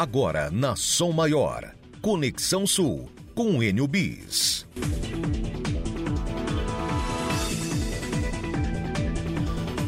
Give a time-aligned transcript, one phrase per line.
[0.00, 1.74] Agora na Som Maior.
[2.00, 4.66] Conexão Sul com Enio Bis.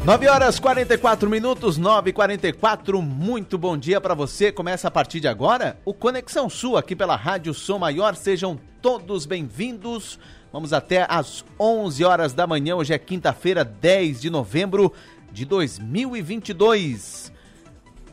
[0.05, 4.51] Nove horas 44 minutos, 9 e 44 Muito bom dia para você.
[4.51, 8.13] Começa a partir de agora o Conexão Sul aqui pela Rádio Som Maior.
[8.13, 10.19] Sejam todos bem-vindos.
[10.51, 12.75] Vamos até às 11 horas da manhã.
[12.75, 14.93] Hoje é quinta-feira, 10 de novembro
[15.31, 17.32] de 2022.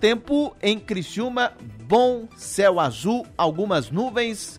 [0.00, 1.52] Tempo em Criciúma,
[1.86, 4.58] bom, céu azul, algumas nuvens,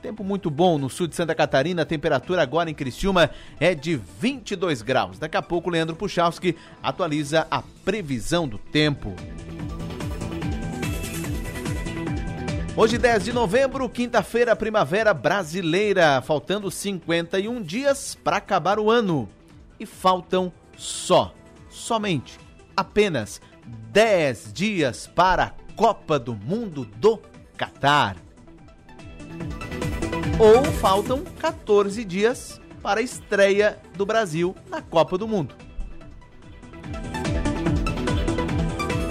[0.00, 3.96] Tempo muito bom no sul de Santa Catarina, a temperatura agora em Criciúma é de
[3.96, 5.18] 22 graus.
[5.18, 9.12] Daqui a pouco, Leandro Puchalski atualiza a previsão do tempo.
[12.76, 16.22] Hoje, 10 de novembro, quinta-feira, primavera brasileira.
[16.22, 19.28] Faltando 51 dias para acabar o ano.
[19.80, 21.34] E faltam só,
[21.68, 22.38] somente,
[22.76, 23.40] apenas
[23.96, 27.18] 10 dias para a Copa do Mundo do
[27.56, 28.18] Catar
[30.38, 35.54] ou faltam 14 dias para a estreia do Brasil na Copa do Mundo.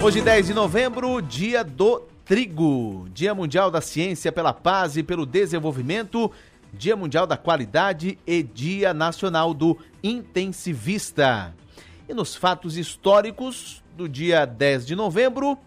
[0.00, 5.26] Hoje, 10 de novembro, dia do trigo, Dia Mundial da Ciência pela Paz e pelo
[5.26, 6.30] Desenvolvimento,
[6.72, 11.52] Dia Mundial da Qualidade e Dia Nacional do Intensivista.
[12.08, 15.58] E nos fatos históricos do dia 10 de novembro,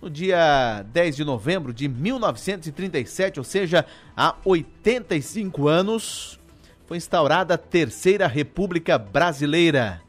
[0.00, 6.38] no dia 10 de novembro de 1937, ou seja, há 85 anos,
[6.86, 10.02] foi instaurada a Terceira República Brasileira.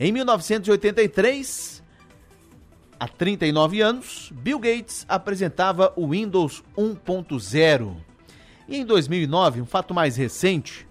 [0.00, 1.82] Em 1983,
[2.98, 7.96] há 39 anos, Bill Gates apresentava o Windows 1.0.
[8.66, 10.84] E em 2009, um fato mais recente,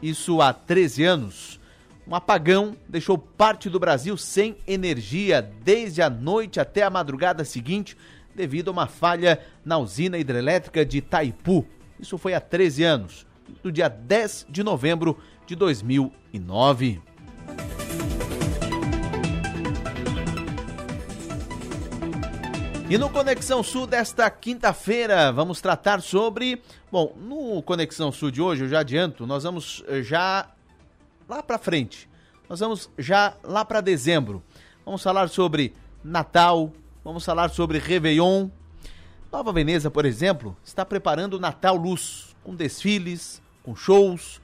[0.00, 1.60] isso há 13 anos,
[2.06, 7.96] um apagão deixou parte do Brasil sem energia desde a noite até a madrugada seguinte,
[8.34, 11.66] devido a uma falha na usina hidrelétrica de Itaipu.
[11.98, 13.26] Isso foi há 13 anos,
[13.62, 17.00] no dia 10 de novembro de 2009.
[22.90, 26.60] E no Conexão Sul desta quinta-feira, vamos tratar sobre.
[26.92, 30.50] Bom, no Conexão Sul de hoje, eu já adianto, nós vamos eh, já
[31.28, 32.08] lá para frente.
[32.48, 34.42] Nós vamos já lá para dezembro.
[34.84, 38.48] Vamos falar sobre Natal, vamos falar sobre Réveillon.
[39.32, 44.40] Nova Veneza, por exemplo, está preparando o Natal Luz, com desfiles, com shows.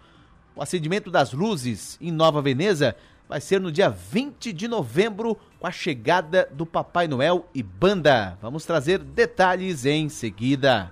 [0.56, 2.96] O acendimento das luzes em Nova Veneza
[3.28, 8.36] vai ser no dia 20 de novembro, com a chegada do Papai Noel e banda.
[8.42, 10.90] Vamos trazer detalhes em seguida.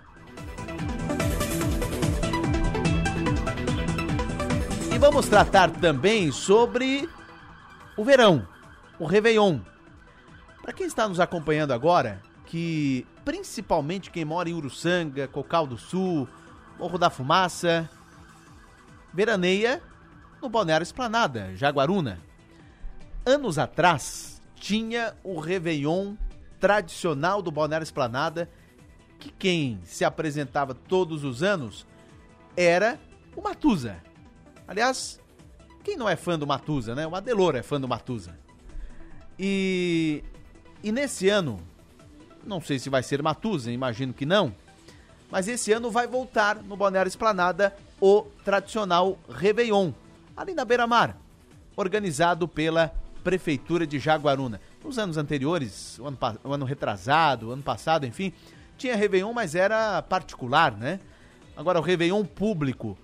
[4.98, 7.08] Vamos tratar também sobre
[7.96, 8.46] o verão,
[8.98, 9.60] o Réveillon.
[10.60, 16.28] Para quem está nos acompanhando agora, que principalmente quem mora em Uruçanga, Cocal do Sul,
[16.80, 17.88] Morro da Fumaça,
[19.14, 19.80] veraneia
[20.42, 22.18] no Balneário Esplanada, Jaguaruna.
[23.24, 26.16] Anos atrás, tinha o Réveillon
[26.58, 28.50] tradicional do Balneário Esplanada,
[29.20, 31.86] que quem se apresentava todos os anos
[32.56, 32.98] era
[33.36, 34.07] o Matusa.
[34.68, 35.18] Aliás,
[35.82, 37.06] quem não é fã do Matusa, né?
[37.06, 38.38] O Adelor é fã do Matusa.
[39.38, 40.22] E,
[40.82, 41.58] e nesse ano,
[42.44, 44.54] não sei se vai ser Matusa, imagino que não,
[45.30, 49.92] mas esse ano vai voltar no Balneário Esplanada o tradicional Réveillon,
[50.36, 51.16] ali na beira-mar,
[51.74, 52.92] organizado pela
[53.24, 54.60] Prefeitura de Jaguaruna.
[54.84, 58.32] Nos anos anteriores, o ano, o ano retrasado, o ano passado, enfim,
[58.76, 61.00] tinha Réveillon, mas era particular, né?
[61.56, 62.96] Agora o Réveillon público,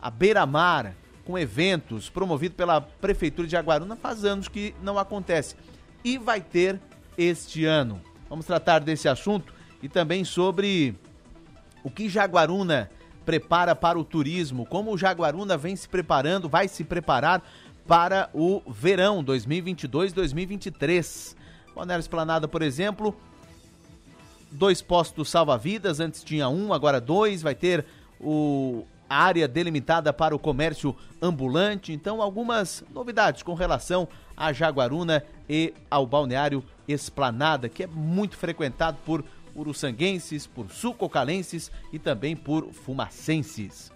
[0.00, 0.94] a beira-mar,
[1.30, 5.54] com eventos promovido pela Prefeitura de Jaguaruna, faz anos que não acontece.
[6.02, 6.80] E vai ter
[7.16, 8.00] este ano.
[8.28, 10.96] Vamos tratar desse assunto e também sobre
[11.84, 12.90] o que Jaguaruna
[13.24, 17.44] prepara para o turismo, como o Jaguaruna vem se preparando, vai se preparar
[17.86, 21.36] para o verão 2022-2023.
[21.76, 23.14] Balneário Esplanada, por exemplo,
[24.50, 27.86] dois postos salva-vidas, antes tinha um, agora dois, vai ter
[28.18, 31.92] o área delimitada para o comércio ambulante.
[31.92, 38.98] Então, algumas novidades com relação a Jaguaruna e ao balneário Esplanada, que é muito frequentado
[39.04, 39.24] por
[39.54, 43.92] uruçanguenses, por sucocalenses e também por fumacenses.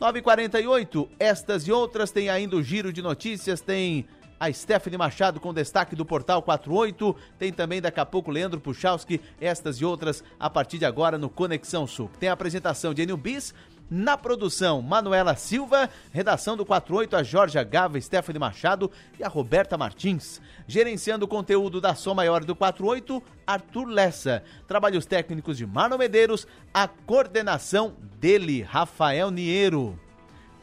[0.00, 4.06] 9h48, estas e outras tem ainda o giro de notícias, tem
[4.38, 7.16] a Stephanie Machado com destaque do Portal 48.
[7.38, 11.28] Tem também daqui a pouco Leandro Puchalski, estas e outras a partir de agora no
[11.28, 12.10] Conexão Sul.
[12.20, 13.54] Tem a apresentação de Enil Bis
[13.88, 15.88] Na produção, Manuela Silva.
[16.12, 20.40] Redação do 48, a Jorge Gava, Stephanie Machado e a Roberta Martins.
[20.66, 24.42] Gerenciando o conteúdo da Som Maior do 48, Arthur Lessa.
[24.66, 26.46] Trabalhos técnicos de Mano Medeiros.
[26.74, 29.98] A coordenação dele, Rafael Niero.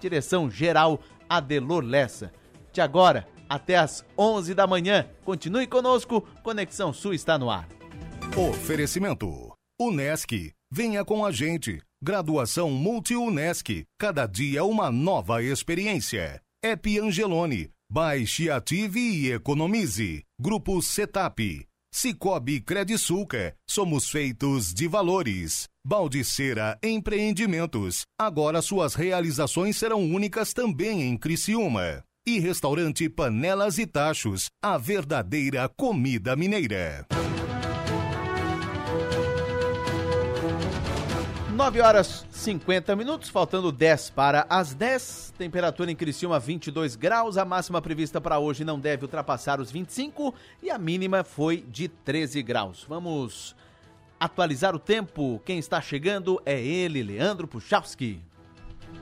[0.01, 0.99] Direção geral,
[1.29, 2.33] Adelor Lessa.
[2.73, 5.07] De agora até às 11 da manhã.
[5.23, 7.69] Continue conosco, Conexão Sul está no ar.
[8.35, 10.51] Oferecimento: Unesc.
[10.71, 11.79] Venha com a gente.
[12.03, 13.85] Graduação Multi-Unesc.
[13.97, 16.41] Cada dia uma nova experiência.
[16.61, 17.69] App Angelone.
[17.89, 20.21] Baixe, ative e economize.
[20.37, 21.65] Grupo Setap.
[21.93, 23.55] Cicobi Credisulca.
[23.65, 25.69] Somos feitos de valores.
[25.87, 28.01] Baldiceira Empreendimentos.
[28.19, 32.03] Agora suas realizações serão únicas também em Criciúma.
[32.27, 34.47] E restaurante Panelas e Tachos.
[34.61, 37.07] A verdadeira comida mineira.
[41.53, 45.35] 9 horas 50 minutos, faltando 10 para as 10.
[45.37, 47.37] Temperatura em Criciúma 22 graus.
[47.37, 50.33] A máxima prevista para hoje não deve ultrapassar os 25
[50.63, 52.83] e a mínima foi de 13 graus.
[52.89, 53.55] Vamos
[54.19, 55.39] atualizar o tempo.
[55.45, 58.19] Quem está chegando é ele, Leandro Puchalski.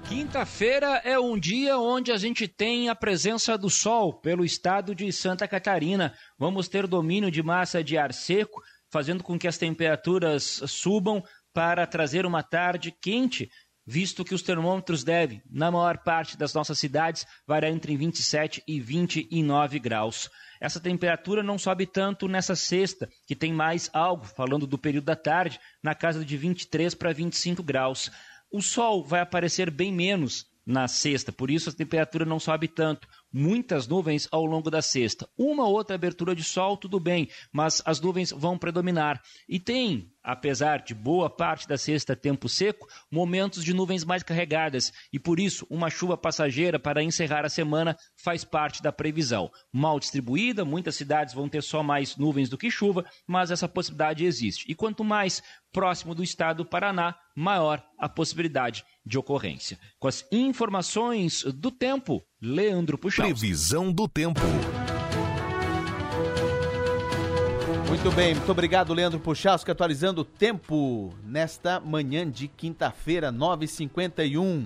[0.09, 5.09] Quinta-feira é um dia onde a gente tem a presença do sol pelo estado de
[5.13, 6.13] Santa Catarina.
[6.38, 11.86] Vamos ter domínio de massa de ar seco, fazendo com que as temperaturas subam para
[11.86, 13.50] trazer uma tarde quente,
[13.86, 18.80] visto que os termômetros devem, na maior parte das nossas cidades, variar entre 27 e
[18.80, 20.30] 29 graus.
[20.59, 25.15] Essa temperatura não sobe tanto nessa sexta, que tem mais algo, falando do período da
[25.15, 28.12] tarde, na casa de 23 para 25 graus.
[28.51, 33.07] O sol vai aparecer bem menos na sexta, por isso a temperatura não sobe tanto.
[33.33, 35.27] Muitas nuvens ao longo da sexta.
[35.38, 39.21] Uma ou outra abertura de sol, tudo bem, mas as nuvens vão predominar.
[39.50, 44.91] E tem, apesar de boa parte da sexta tempo seco, momentos de nuvens mais carregadas.
[45.12, 49.51] E por isso, uma chuva passageira para encerrar a semana faz parte da previsão.
[49.71, 54.25] Mal distribuída, muitas cidades vão ter só mais nuvens do que chuva, mas essa possibilidade
[54.25, 54.65] existe.
[54.69, 55.41] E quanto mais
[55.71, 59.79] próximo do estado do Paraná, maior a possibilidade de ocorrência.
[60.00, 63.25] Com as informações do tempo, Leandro Puxal.
[63.25, 64.41] Previsão do tempo.
[67.91, 74.65] Muito bem, muito obrigado, Leandro Puchalski, atualizando o tempo nesta manhã de quinta-feira, 9h51.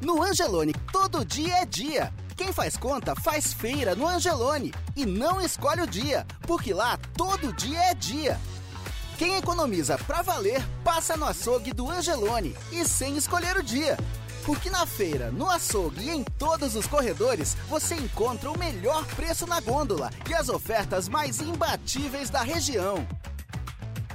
[0.00, 2.12] No Angelone, todo dia é dia.
[2.36, 7.52] Quem faz conta faz feira no Angelone e não escolhe o dia, porque lá todo
[7.52, 8.38] dia é dia.
[9.18, 13.98] Quem economiza pra valer passa no açougue do Angelone e sem escolher o dia.
[14.46, 19.46] Porque na feira, no açougue e em todos os corredores você encontra o melhor preço
[19.46, 23.06] na gôndola e as ofertas mais imbatíveis da região.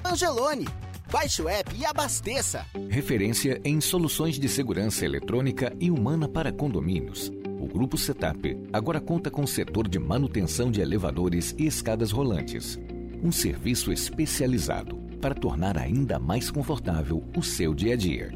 [0.06, 0.68] Angelone
[1.14, 2.66] Baixe o app e abasteça.
[2.90, 7.32] Referência em soluções de segurança eletrônica e humana para condomínios.
[7.60, 12.80] O Grupo Setup agora conta com o setor de manutenção de elevadores e escadas rolantes.
[13.22, 18.32] Um serviço especializado para tornar ainda mais confortável o seu dia a dia.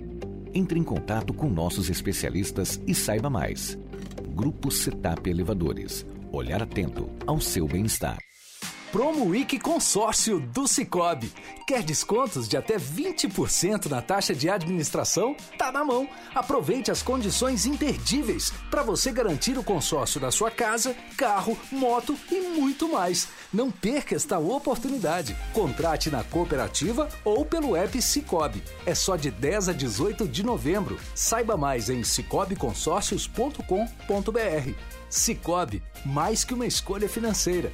[0.54, 3.76] Entre em contato com nossos especialistas e saiba mais.
[4.36, 6.06] Grupo Setup Elevadores.
[6.32, 8.27] Olhar atento ao seu bem-estar.
[8.92, 11.30] Promo Week Consórcio do Cicobi.
[11.68, 15.36] Quer descontos de até 20% na taxa de administração?
[15.58, 16.08] Tá na mão.
[16.34, 22.40] Aproveite as condições imperdíveis para você garantir o consórcio da sua casa, carro, moto e
[22.58, 23.28] muito mais.
[23.54, 25.36] Não perca esta oportunidade.
[25.52, 28.64] Contrate na cooperativa ou pelo app Cicobi.
[28.86, 30.98] É só de 10 a 18 de novembro.
[31.14, 34.72] Saiba mais em cicobiconsórcios.com.br.
[35.10, 37.74] Cicobi, mais que uma escolha financeira.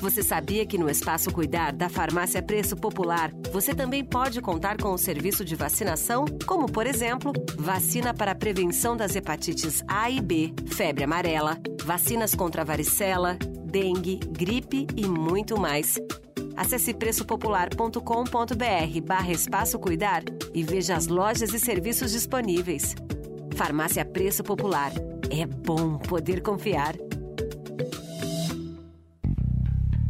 [0.00, 4.94] Você sabia que no Espaço Cuidar da Farmácia Preço Popular você também pode contar com
[4.94, 10.22] o serviço de vacinação, como por exemplo, vacina para a prevenção das hepatites A e
[10.22, 15.98] B, febre amarela, vacinas contra varicela, dengue, gripe e muito mais.
[16.56, 20.22] Acesse preçopopular.com.br barra Espaço Cuidar
[20.54, 22.94] e veja as lojas e serviços disponíveis.
[23.54, 24.92] Farmácia Preço Popular.
[25.30, 26.94] É bom poder confiar.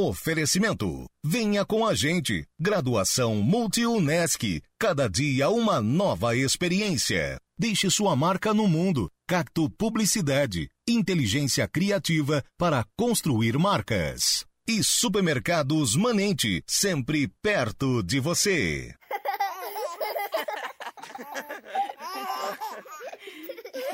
[0.00, 1.06] Oferecimento.
[1.24, 2.46] Venha com a gente.
[2.56, 4.62] Graduação Multi-UNESC.
[4.78, 7.36] Cada dia uma nova experiência.
[7.58, 9.10] Deixe sua marca no mundo.
[9.26, 10.68] Cacto Publicidade.
[10.88, 14.44] Inteligência criativa para construir marcas.
[14.68, 16.62] E Supermercados Manente.
[16.64, 18.94] Sempre perto de você.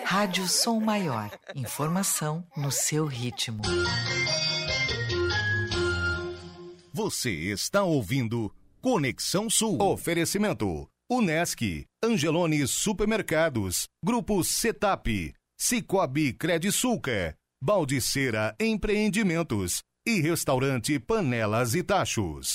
[0.05, 1.31] Rádio Som Maior.
[1.55, 3.63] Informação no seu ritmo.
[6.97, 9.83] Você está ouvindo Conexão Sul.
[9.83, 22.53] Oferecimento: Unesc, Angelone Supermercados, Grupo Setap, Cicobi Credisulca, Baldiceira Empreendimentos e Restaurante Panelas e Tachos.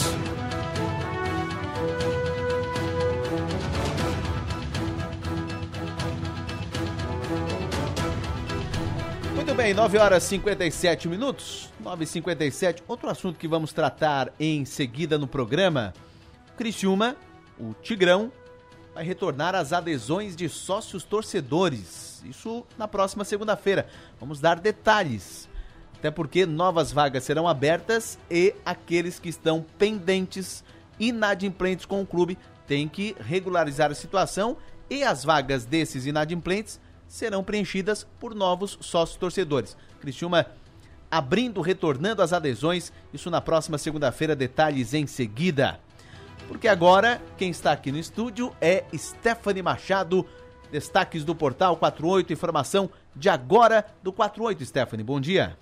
[9.50, 11.74] Muito bem, 9 horas e 57 minutos.
[11.80, 15.92] 9 e 57 Outro assunto que vamos tratar em seguida no programa.
[16.56, 17.16] Criciúma,
[17.60, 18.32] o Tigrão,
[18.94, 22.22] vai retornar às adesões de sócios torcedores.
[22.26, 23.88] Isso na próxima segunda-feira.
[24.20, 25.50] Vamos dar detalhes.
[25.98, 30.64] Até porque novas vagas serão abertas e aqueles que estão pendentes,
[31.00, 32.38] inadimplentes com o clube,
[32.68, 34.58] têm que regularizar a situação
[34.92, 36.80] e as vagas desses inadimplentes
[37.10, 39.76] serão preenchidas por novos sócios torcedores.
[40.00, 40.46] Criciúma
[41.12, 45.80] abrindo, retornando as adesões, isso na próxima segunda-feira, detalhes em seguida.
[46.48, 50.26] Porque agora quem está aqui no estúdio é Stephanie Machado,
[50.72, 55.04] destaques do portal 48, informação de agora do 48, Stephanie.
[55.04, 55.58] Bom dia.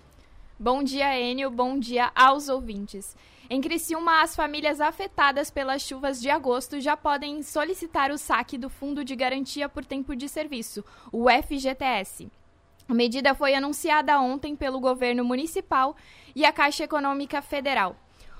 [0.59, 1.51] Bom dia, Enio.
[1.51, 3.15] Bom dia aos ouvintes.
[3.47, 8.67] Em Criciúma, as famílias afetadas pelas chuvas de agosto já podem solicitar o saque do
[8.67, 12.27] Fundo de Garantia por Tempo de Serviço, o FGTS.
[12.89, 15.95] A medida foi anunciada ontem pelo governo municipal
[16.35, 17.95] e a Caixa Econômica Federal.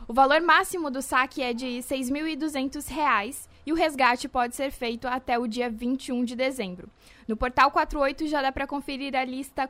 [0.08, 5.08] O valor máximo do saque é de R$ 6.200 e o resgate pode ser feito
[5.08, 6.90] até o dia 21 de dezembro.
[7.28, 9.68] No portal 48 já dá para conferir a lista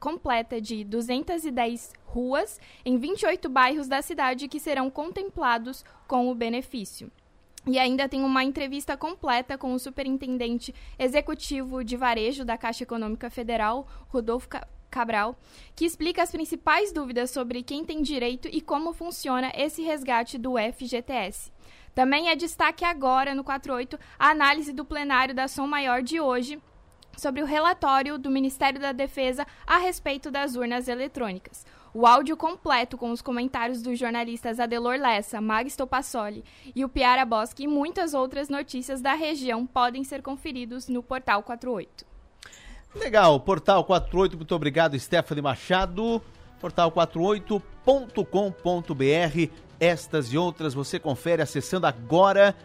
[0.00, 7.12] completa de 210 ruas em 28 bairros da cidade que serão contemplados com o benefício.
[7.66, 13.28] E ainda tem uma entrevista completa com o superintendente executivo de varejo da Caixa Econômica
[13.28, 14.48] Federal, Rodolfo
[14.90, 15.38] Cabral,
[15.76, 20.54] que explica as principais dúvidas sobre quem tem direito e como funciona esse resgate do
[20.56, 21.52] FGTS.
[21.94, 26.58] Também é destaque agora no 48 a análise do plenário da Som Maior de hoje
[27.18, 31.66] sobre o relatório do Ministério da Defesa a respeito das urnas eletrônicas.
[31.92, 36.44] O áudio completo com os comentários dos jornalistas Adelor Lessa, Mag Stopassoli
[36.74, 41.42] e o Piara Bosque e muitas outras notícias da região podem ser conferidos no Portal
[41.42, 42.06] 48.
[42.94, 46.22] Legal, Portal 48, muito obrigado, Stephanie Machado.
[46.62, 49.52] Portal48.com.br.
[49.80, 52.56] Estas e outras você confere acessando agora,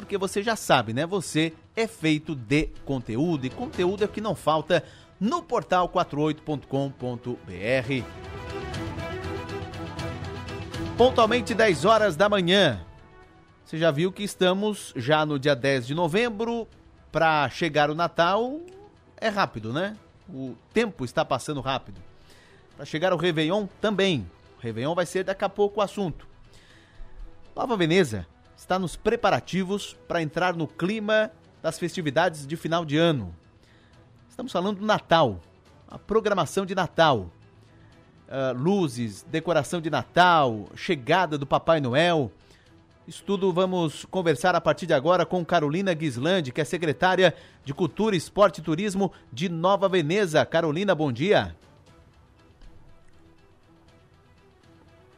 [0.00, 1.06] porque você já sabe, né?
[1.06, 4.82] Você é feito de conteúdo e conteúdo é o que não falta
[5.20, 8.04] no portal 48.com.br.
[10.96, 12.84] Pontualmente 10 horas da manhã.
[13.64, 16.66] Você já viu que estamos já no dia 10 de novembro.
[17.12, 18.60] Para chegar o Natal
[19.16, 19.96] é rápido, né?
[20.28, 22.00] O tempo está passando rápido.
[22.76, 24.30] Para chegar o Réveillon também.
[24.58, 26.26] O Réveillon vai ser daqui a pouco o assunto.
[27.54, 28.26] Nova Veneza
[28.70, 33.34] está nos preparativos para entrar no clima das festividades de final de ano.
[34.28, 35.40] Estamos falando do Natal,
[35.88, 37.32] a programação de Natal
[38.28, 42.30] uh, luzes, decoração de Natal, chegada do Papai Noel.
[43.08, 47.34] Isso tudo vamos conversar a partir de agora com Carolina Guislandi, que é secretária
[47.64, 50.46] de Cultura, Esporte e Turismo de Nova Veneza.
[50.46, 51.56] Carolina, bom dia.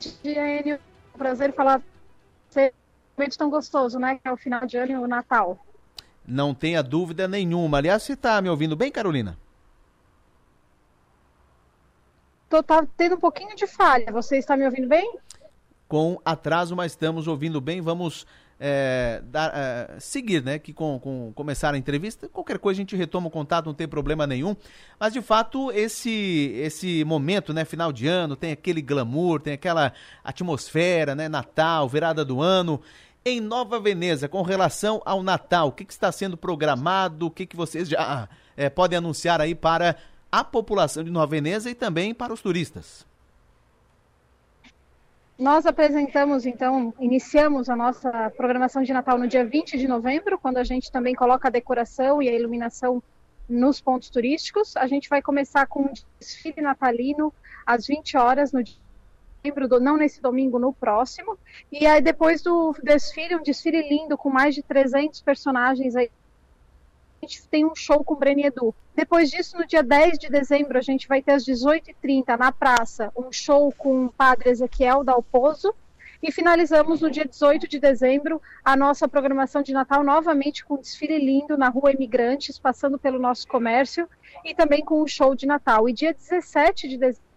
[0.02, 0.78] Bom dia, Enio.
[1.18, 1.82] Prazer falar
[3.28, 4.18] tão gostoso, né?
[4.22, 5.58] Que é o final de ano e o Natal.
[6.26, 7.78] Não tenha dúvida nenhuma.
[7.78, 9.36] Aliás, você está me ouvindo bem, Carolina?
[12.52, 14.12] tô tá tendo um pouquinho de falha.
[14.12, 15.16] Você está me ouvindo bem?
[15.88, 17.80] Com atraso, mas estamos ouvindo bem.
[17.80, 18.26] Vamos
[18.60, 20.58] é, dar, é, seguir, né?
[20.58, 23.88] Que com, com começar a entrevista, qualquer coisa a gente retoma o contato, não tem
[23.88, 24.54] problema nenhum.
[25.00, 27.64] Mas de fato, esse esse momento, né?
[27.64, 31.30] Final de ano, tem aquele glamour, tem aquela atmosfera, né?
[31.30, 32.82] Natal, virada do ano.
[33.24, 37.26] Em Nova Veneza, com relação ao Natal, o que, que está sendo programado?
[37.26, 39.96] O que, que vocês já é, podem anunciar aí para
[40.30, 43.06] a população de Nova Veneza e também para os turistas.
[45.38, 50.56] Nós apresentamos, então, iniciamos a nossa programação de Natal no dia 20 de novembro, quando
[50.56, 53.02] a gente também coloca a decoração e a iluminação
[53.48, 54.76] nos pontos turísticos.
[54.76, 57.32] A gente vai começar com um desfile natalino
[57.66, 58.81] às 20 horas no dia
[59.80, 61.38] não nesse domingo, no próximo.
[61.70, 66.10] E aí depois do desfile, um desfile lindo com mais de 300 personagens aí
[67.26, 68.74] gente tem um show com o Breni Edu.
[68.94, 73.12] Depois disso, no dia 10 de dezembro, a gente vai ter às 18h30 na praça
[73.16, 75.74] um show com o padre Ezequiel Dalpozo.
[76.22, 80.80] E finalizamos no dia 18 de dezembro a nossa programação de Natal novamente com um
[80.80, 84.08] desfile lindo na Rua Imigrantes, passando pelo nosso comércio
[84.44, 85.88] e também com um show de Natal.
[85.88, 87.31] E dia 17 de dezembro,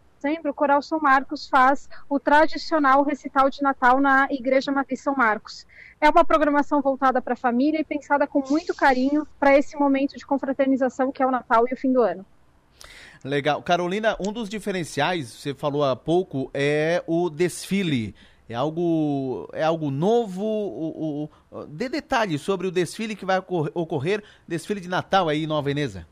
[0.46, 5.66] o Coral São Marcos faz o tradicional recital de Natal na Igreja Matriz São Marcos.
[6.02, 10.18] É uma programação voltada para a família e pensada com muito carinho para esse momento
[10.18, 12.26] de confraternização que é o Natal e o fim do ano.
[13.24, 13.62] Legal.
[13.64, 18.14] Carolina, um dos diferenciais, você falou há pouco, é o desfile.
[18.48, 20.44] É algo, é algo novo.
[20.44, 25.48] O, o, dê detalhes sobre o desfile que vai ocorrer, desfile de Natal aí em
[25.48, 26.06] Nova Veneza.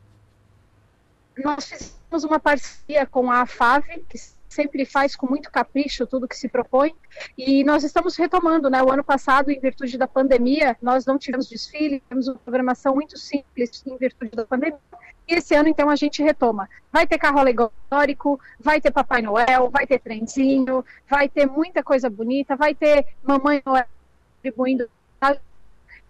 [1.42, 6.36] Nós fizemos uma parceria com a FAVE, que sempre faz com muito capricho tudo que
[6.36, 6.94] se propõe.
[7.36, 8.80] E nós estamos retomando, né?
[8.82, 13.18] O ano passado, em virtude da pandemia, nós não tivemos desfile, tivemos uma programação muito
[13.18, 14.78] simples em virtude da pandemia.
[15.26, 16.68] E esse ano, então, a gente retoma.
[16.92, 22.08] Vai ter carro alegórico, vai ter Papai Noel, vai ter trenzinho, vai ter muita coisa
[22.08, 23.86] bonita, vai ter Mamãe Noel
[24.34, 24.88] distribuindo.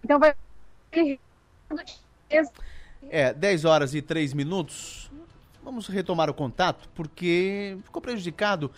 [0.03, 0.35] Então, vai.
[3.09, 5.09] É, 10 horas e 3 minutos.
[5.65, 8.69] Vamos retomar o contato porque ficou prejudicado.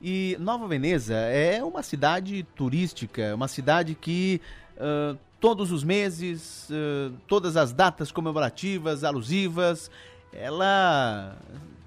[0.00, 4.40] E Nova Veneza é uma cidade turística, uma cidade que
[4.76, 9.90] uh, todos os meses, uh, todas as datas comemorativas, alusivas,
[10.32, 11.36] ela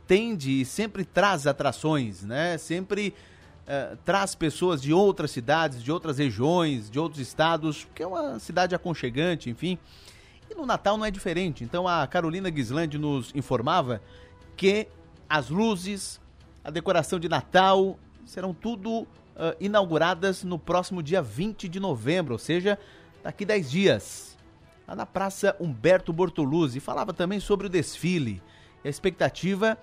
[0.05, 2.57] tende e sempre traz atrações, né?
[2.57, 3.13] Sempre
[3.65, 8.37] uh, traz pessoas de outras cidades, de outras regiões, de outros estados, porque é uma
[8.39, 9.79] cidade aconchegante, enfim.
[10.51, 11.63] E no Natal não é diferente.
[11.63, 14.01] Então a Carolina Guislandi nos informava
[14.59, 14.89] que
[15.29, 16.19] as luzes,
[16.61, 19.07] a decoração de Natal serão tudo uh,
[19.57, 22.77] inauguradas no próximo dia 20 de novembro, ou seja,
[23.23, 24.37] daqui 10 dias.
[24.85, 26.81] lá na Praça Humberto Bortoluzzi.
[26.81, 28.43] Falava também sobre o desfile.
[28.83, 29.77] A expectativa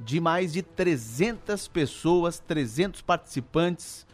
[0.00, 4.06] de mais de 300 pessoas, 300 participantes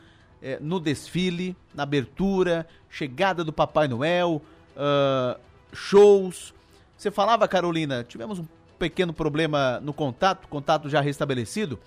[0.42, 4.42] eh, no desfile, na abertura, chegada do Papai Noel,
[4.74, 5.40] uh,
[5.72, 6.52] shows.
[6.96, 11.78] Você falava, Carolina, tivemos um pequeno problema no contato, contato já restabelecido.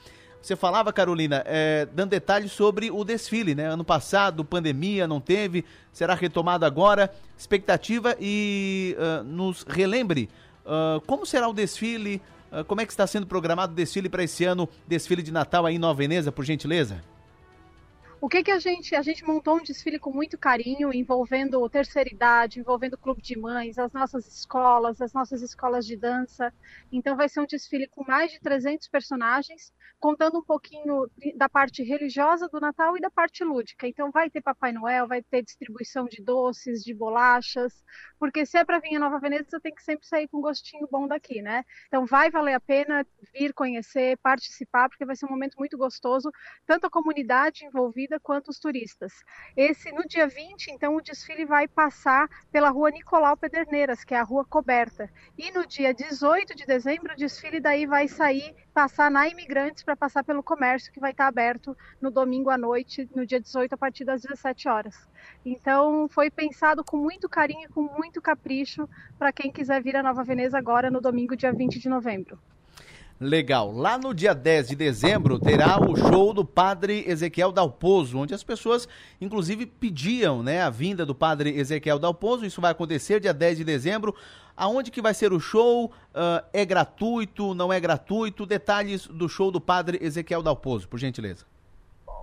[0.41, 3.67] Você falava, Carolina, é, dando detalhes sobre o desfile, né?
[3.67, 7.13] Ano passado, pandemia, não teve, será retomado agora.
[7.37, 10.29] Expectativa e uh, nos relembre
[10.65, 14.23] uh, como será o desfile, uh, como é que está sendo programado o desfile para
[14.23, 17.03] esse ano, desfile de Natal aí em Nova Veneza, por gentileza?
[18.23, 22.07] O que que a gente a gente montou um desfile com muito carinho, envolvendo terceira
[22.07, 26.53] idade, envolvendo clube de mães, as nossas escolas, as nossas escolas de dança.
[26.91, 31.81] Então vai ser um desfile com mais de 300 personagens, contando um pouquinho da parte
[31.81, 33.87] religiosa do Natal e da parte lúdica.
[33.87, 37.83] Então vai ter Papai Noel, vai ter distribuição de doces, de bolachas,
[38.19, 40.87] porque se é para vir a Nova Veneza, tem que sempre sair com um gostinho
[40.91, 41.65] bom daqui, né?
[41.87, 43.03] Então vai valer a pena
[43.33, 46.31] vir conhecer, participar, porque vai ser um momento muito gostoso,
[46.67, 49.13] tanto a comunidade envolvida quanto os turistas.
[49.55, 54.19] Esse no dia 20, então o desfile vai passar pela Rua Nicolau Pederneiras, que é
[54.19, 55.09] a rua coberta.
[55.37, 59.95] E no dia 18 de dezembro, o desfile daí vai sair, passar na Imigrantes para
[59.95, 63.77] passar pelo comércio, que vai estar aberto no domingo à noite, no dia 18, a
[63.77, 65.09] partir das 17 horas.
[65.45, 70.03] Então, foi pensado com muito carinho e com muito capricho para quem quiser vir a
[70.03, 72.39] Nova Veneza agora no domingo, dia 20 de novembro.
[73.21, 73.71] Legal.
[73.71, 78.43] Lá no dia 10 de dezembro terá o show do Padre Ezequiel Dalpozo, onde as
[78.43, 78.87] pessoas,
[79.21, 82.47] inclusive, pediam né, a vinda do Padre Ezequiel Dalpozo.
[82.47, 84.15] Isso vai acontecer dia 10 de dezembro.
[84.57, 85.85] Aonde que vai ser o show?
[85.85, 87.53] Uh, é gratuito?
[87.53, 88.43] Não é gratuito?
[88.43, 91.45] Detalhes do show do Padre Ezequiel Dalpozo, por gentileza.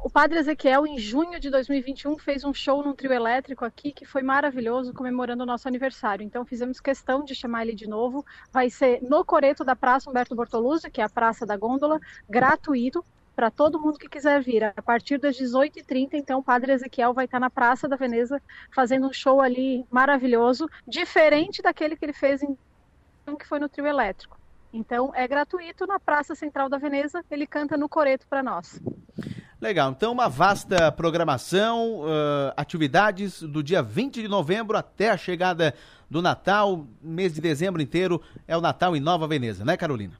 [0.00, 4.04] O Padre Ezequiel, em junho de 2021, fez um show num trio elétrico aqui que
[4.04, 6.24] foi maravilhoso, comemorando o nosso aniversário.
[6.24, 8.24] Então fizemos questão de chamar ele de novo.
[8.52, 11.98] Vai ser no Coreto da Praça Humberto Bortoluzzi, que é a Praça da Gôndola,
[12.30, 14.64] gratuito para todo mundo que quiser vir.
[14.64, 18.40] A partir das 18h30, então, o Padre Ezequiel vai estar na Praça da Veneza
[18.72, 22.56] fazendo um show ali maravilhoso, diferente daquele que ele fez em
[23.36, 24.37] que foi no trio elétrico.
[24.72, 28.80] Então é gratuito na Praça Central da Veneza, ele canta no coreto para nós.
[29.60, 35.74] Legal, então uma vasta programação, uh, atividades do dia 20 de novembro até a chegada
[36.08, 40.14] do Natal, mês de dezembro inteiro é o Natal em Nova Veneza, né Carolina?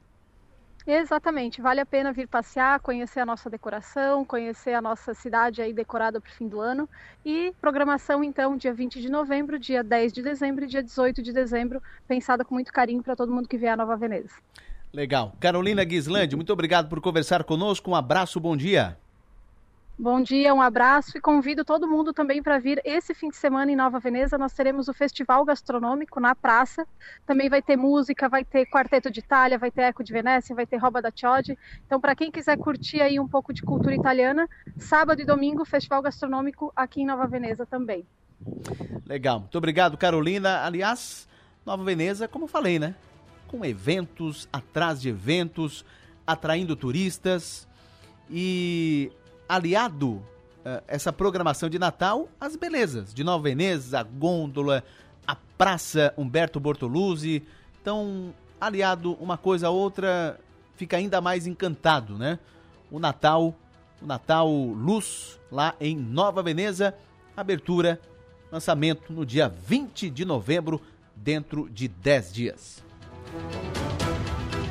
[0.91, 5.71] Exatamente, vale a pena vir passear, conhecer a nossa decoração, conhecer a nossa cidade aí
[5.71, 6.89] decorada para o fim do ano.
[7.23, 11.31] E programação então, dia 20 de novembro, dia 10 de dezembro e dia 18 de
[11.31, 14.33] dezembro, pensada com muito carinho para todo mundo que vier a Nova Veneza.
[14.91, 15.35] Legal.
[15.39, 17.91] Carolina Guislandi, muito obrigado por conversar conosco.
[17.91, 18.97] Um abraço, bom dia.
[20.01, 23.69] Bom dia, um abraço e convido todo mundo também para vir esse fim de semana
[23.69, 24.37] em Nova Veneza.
[24.37, 26.87] Nós teremos o Festival Gastronômico na praça.
[27.25, 30.65] Também vai ter música, vai ter Quarteto de Itália, vai ter Eco de Venécia, vai
[30.65, 31.59] ter Roba da Chiodi.
[31.85, 36.01] Então, para quem quiser curtir aí um pouco de cultura italiana, sábado e domingo, Festival
[36.01, 38.07] Gastronômico aqui em Nova Veneza também.
[39.05, 40.63] Legal, muito obrigado, Carolina.
[40.63, 41.27] Aliás,
[41.65, 42.95] Nova Veneza, como eu falei, né?
[43.49, 45.83] Com eventos, atrás de eventos,
[46.25, 47.67] atraindo turistas.
[48.31, 49.11] E
[49.49, 54.83] aliado uh, essa programação de Natal às belezas de Nova Veneza, a Gôndola,
[55.25, 57.43] a Praça Humberto Bortoluzzi.
[57.81, 58.31] Então,
[58.61, 60.39] aliado uma coisa a outra,
[60.75, 62.37] fica ainda mais encantado, né?
[62.91, 63.55] O Natal,
[63.99, 66.93] o Natal Luz, lá em Nova Veneza,
[67.35, 67.99] abertura,
[68.51, 70.79] lançamento no dia 20 de novembro,
[71.15, 72.83] dentro de 10 dias.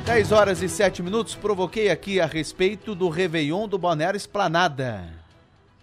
[0.09, 5.07] 10 horas e 7 minutos, provoquei aqui a respeito do Réveillon do Balneário Esplanada.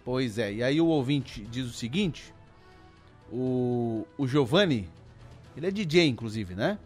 [0.05, 2.35] Pois é, e aí o ouvinte diz o seguinte,
[3.31, 4.91] o, o Giovanni,
[5.57, 6.77] ele é DJ inclusive, né?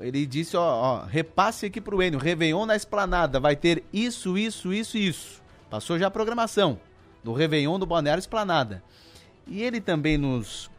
[0.00, 4.72] Ele disse, ó, ó repasse aqui pro Enio, Réveillon na Esplanada, vai ter isso, isso,
[4.72, 5.42] isso e isso.
[5.68, 6.80] Passou já a programação
[7.22, 8.82] do Réveillon do Balneário Esplanada.
[9.46, 10.70] E ele também nos,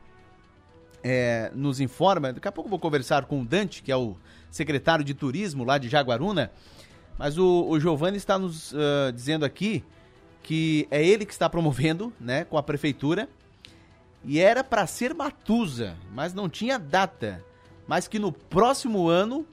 [1.04, 4.18] é, nos informa, daqui a pouco vou conversar com o Dante, que é o
[4.52, 6.52] secretário de turismo lá de Jaguaruna.
[7.18, 9.84] Mas o, o Giovanni está nos uh, dizendo aqui
[10.44, 13.28] que é ele que está promovendo, né, com a prefeitura.
[14.24, 17.44] E era para ser Matusa, mas não tinha data.
[17.88, 19.46] Mas que no próximo ano,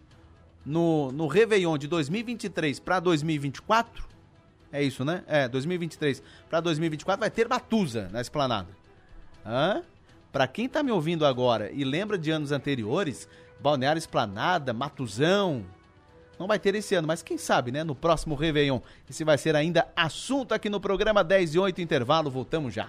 [0.64, 4.04] no, no Réveillon de 2023 para 2024,
[4.72, 5.22] é isso, né?
[5.26, 8.68] É, 2023 para 2024 vai ter Matusa na esplanada.
[9.46, 9.82] Hã?
[10.32, 13.28] Para quem está me ouvindo agora e lembra de anos anteriores,
[13.60, 15.64] Balneário Esplanada, Matuzão.
[16.38, 17.84] Não vai ter esse ano, mas quem sabe, né?
[17.84, 18.80] No próximo Réveillon.
[19.08, 22.30] Esse vai ser ainda assunto aqui no programa 10 e 8 intervalo.
[22.30, 22.88] Voltamos já.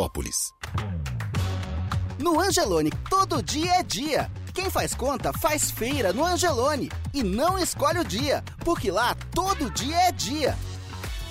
[2.18, 4.30] No Angelone, todo dia é dia.
[4.52, 9.70] Quem faz conta faz feira no Angelone e não escolhe o dia, porque lá todo
[9.70, 10.54] dia é dia.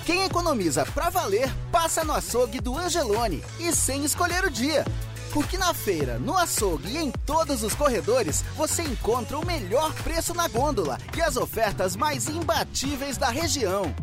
[0.04, 4.84] Quem economiza pra valer passa no açougue do Angelone e sem escolher o dia.
[5.32, 10.34] Porque na feira, no açougue e em todos os corredores você encontra o melhor preço
[10.34, 13.94] na gôndola e as ofertas mais imbatíveis da região.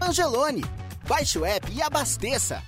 [0.00, 0.64] Angelone,
[1.06, 2.62] baixe o app e abasteça.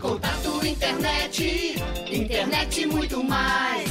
[0.00, 1.74] Contato internet,
[2.10, 3.90] internet muito mais.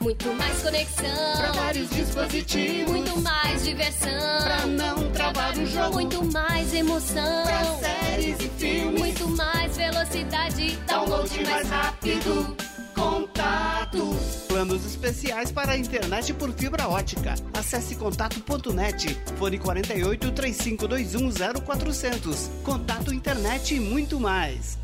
[0.00, 1.36] Muito mais conexão.
[1.36, 2.90] Pra vários dispositivos.
[2.90, 4.42] Muito mais diversão.
[4.42, 5.94] Pra não travar o jogo.
[5.94, 7.44] Muito mais emoção.
[7.44, 8.98] Pra séries e filmes.
[8.98, 10.76] Muito mais velocidade.
[10.86, 12.56] Download mais rápido.
[12.94, 14.16] Contato.
[14.48, 17.34] Planos especiais para a internet por fibra ótica.
[17.54, 19.16] Acesse contato.net.
[19.38, 21.30] Fone 48 3521
[21.64, 22.50] 0400.
[22.62, 24.83] Contato internet e muito mais.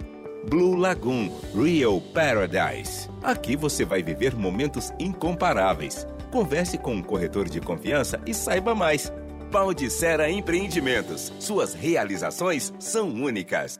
[0.49, 3.09] Blue Lagoon Real Paradise.
[3.21, 6.07] Aqui você vai viver momentos incomparáveis.
[6.31, 9.11] Converse com um corretor de confiança e saiba mais.
[9.51, 11.31] Paldicera Empreendimentos.
[11.39, 13.77] Suas realizações são únicas.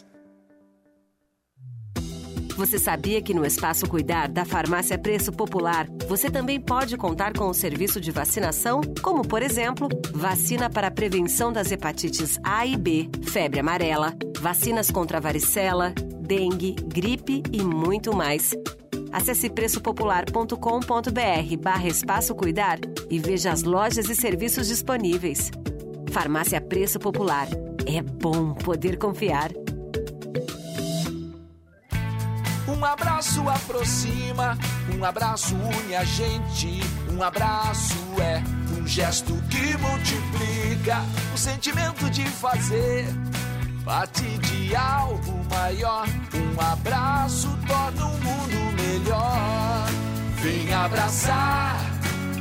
[2.57, 7.47] Você sabia que no Espaço Cuidar da Farmácia Preço Popular você também pode contar com
[7.47, 13.12] o serviço de vacinação, como por exemplo, vacina para prevenção das hepatites A e B,
[13.21, 18.55] febre amarela, vacinas contra varicela, dengue, gripe e muito mais.
[19.12, 25.52] Acesse preçopopular.com.br barra Espaço Cuidar e veja as lojas e serviços disponíveis.
[26.12, 27.48] Farmácia Preço Popular.
[27.86, 29.52] É bom poder confiar.
[32.67, 34.58] Um abraço aproxima,
[34.98, 36.80] um abraço une a gente.
[37.12, 38.43] Um abraço é
[38.78, 40.98] um gesto que multiplica
[41.34, 43.06] o sentimento de fazer
[43.88, 46.06] parte de algo maior.
[46.36, 49.88] Um abraço torna o mundo melhor.
[50.41, 51.80] Vem abraçar,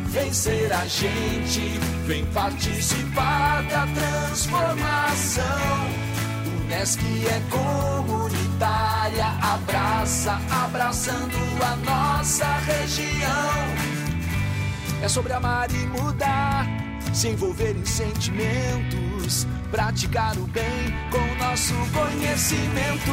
[0.08, 5.44] vem ser a gente, vem participar da transformação.
[6.64, 13.54] Unesc é comunitária, abraça, abraçando a nossa região.
[15.00, 16.66] É sobre amar e mudar,
[17.14, 17.86] se envolver em
[19.26, 20.64] juntos praticar o bem
[21.10, 23.10] com nosso conhecimento.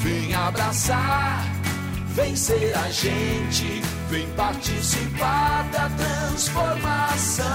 [0.00, 1.44] Vem abraçar,
[2.08, 7.46] vem ser a gente, vem participar da transformação.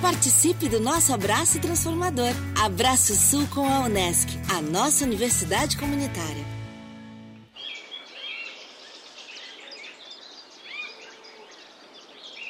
[0.00, 2.32] Participe do nosso abraço transformador.
[2.58, 6.60] Abraço Sul com a Unesc, a nossa universidade comunitária.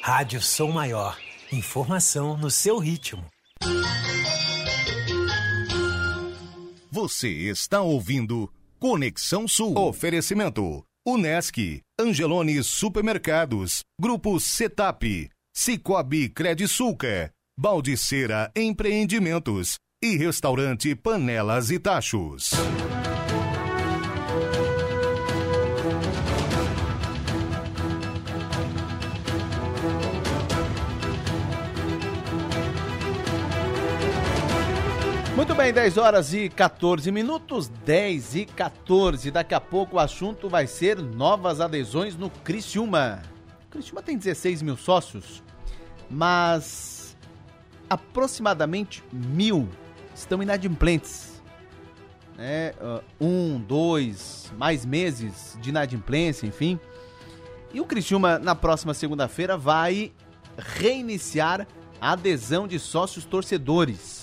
[0.03, 1.17] Rádio Sou Maior.
[1.51, 3.23] Informação no seu ritmo.
[6.93, 9.77] Você está ouvindo Conexão Sul.
[9.77, 22.51] Oferecimento: Unesc, Angelone Supermercados, Grupo Setap, Cicobi Credisulca, Baldiceira Empreendimentos e Restaurante Panelas e Tachos.
[35.41, 39.31] Muito bem, 10 horas e 14 minutos, 10 e 14.
[39.31, 43.23] Daqui a pouco o assunto vai ser novas adesões no Criciúma.
[43.65, 45.41] O Criciúma tem 16 mil sócios,
[46.07, 47.17] mas
[47.89, 49.67] aproximadamente mil
[50.13, 51.41] estão inadimplentes.
[52.37, 52.73] Né?
[53.19, 56.79] Um, dois, mais meses de inadimplência, enfim.
[57.73, 60.11] E o Criciúma, na próxima segunda-feira, vai
[60.55, 61.67] reiniciar
[61.99, 64.20] a adesão de sócios torcedores.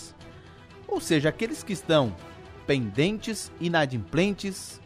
[0.89, 2.17] Ou seja, aqueles que estão
[2.67, 4.81] pendentes, inadimplentes,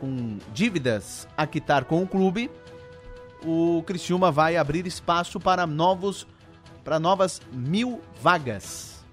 [0.00, 2.50] com dívidas a quitar com o clube,
[3.44, 6.26] o Criciúma vai abrir espaço para novos
[6.82, 9.04] para novas mil vagas.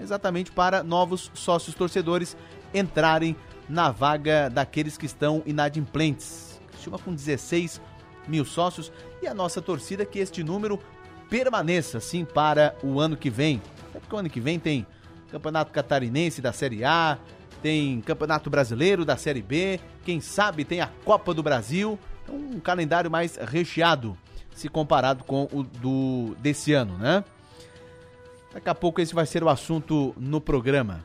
[0.00, 2.36] Exatamente para novos sócios torcedores
[2.74, 3.36] entrarem
[3.68, 6.60] na vaga daqueles que estão inadimplentes.
[6.68, 7.80] Criciúma com 16
[8.26, 10.80] mil sócios e a nossa torcida que este número
[11.30, 13.62] permaneça assim para o ano que vem.
[13.94, 14.86] É porque o ano que vem tem
[15.32, 17.18] Campeonato Catarinense da Série A,
[17.62, 21.98] tem Campeonato Brasileiro da Série B, quem sabe tem a Copa do Brasil.
[22.28, 24.16] É um calendário mais recheado
[24.54, 27.24] se comparado com o do desse ano, né?
[28.52, 31.02] Daqui a pouco esse vai ser o assunto no programa.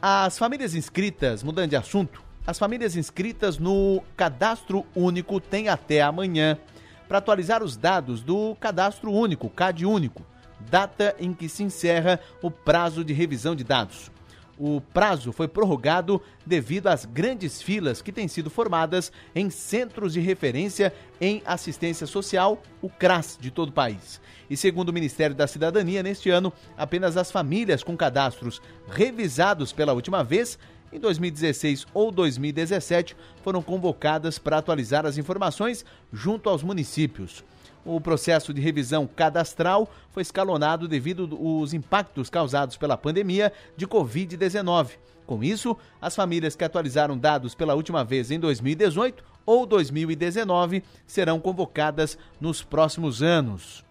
[0.00, 6.58] As famílias inscritas, mudando de assunto, as famílias inscritas no Cadastro Único têm até amanhã
[7.06, 10.24] para atualizar os dados do Cadastro Único, CAD Único
[10.70, 14.10] data em que se encerra o prazo de revisão de dados.
[14.58, 20.20] O prazo foi prorrogado devido às grandes filas que têm sido formadas em centros de
[20.20, 24.20] referência em assistência social, o CRAS, de todo o país.
[24.48, 29.94] E segundo o Ministério da Cidadania, neste ano, apenas as famílias com cadastros revisados pela
[29.94, 30.58] última vez
[30.92, 37.42] em 2016 ou 2017 foram convocadas para atualizar as informações junto aos municípios.
[37.84, 44.90] O processo de revisão cadastral foi escalonado devido aos impactos causados pela pandemia de Covid-19.
[45.26, 51.40] Com isso, as famílias que atualizaram dados pela última vez em 2018 ou 2019 serão
[51.40, 53.84] convocadas nos próximos anos.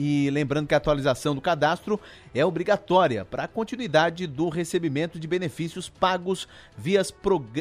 [0.00, 2.00] E lembrando que a atualização do cadastro
[2.32, 7.02] é obrigatória para a continuidade do recebimento de benefícios pagos via,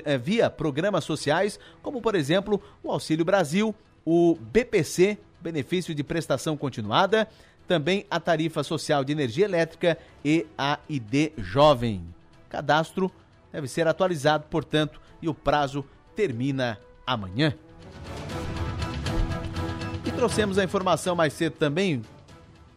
[0.06, 3.74] eh, via programas sociais, como por exemplo o Auxílio Brasil,
[4.10, 7.28] o BPC benefício de prestação continuada,
[7.68, 12.06] também a tarifa social de energia elétrica e a ID Jovem.
[12.48, 13.12] Cadastro
[13.52, 15.84] deve ser atualizado, portanto, e o prazo
[16.16, 17.54] termina amanhã.
[20.06, 22.02] E trouxemos a informação mais cedo também.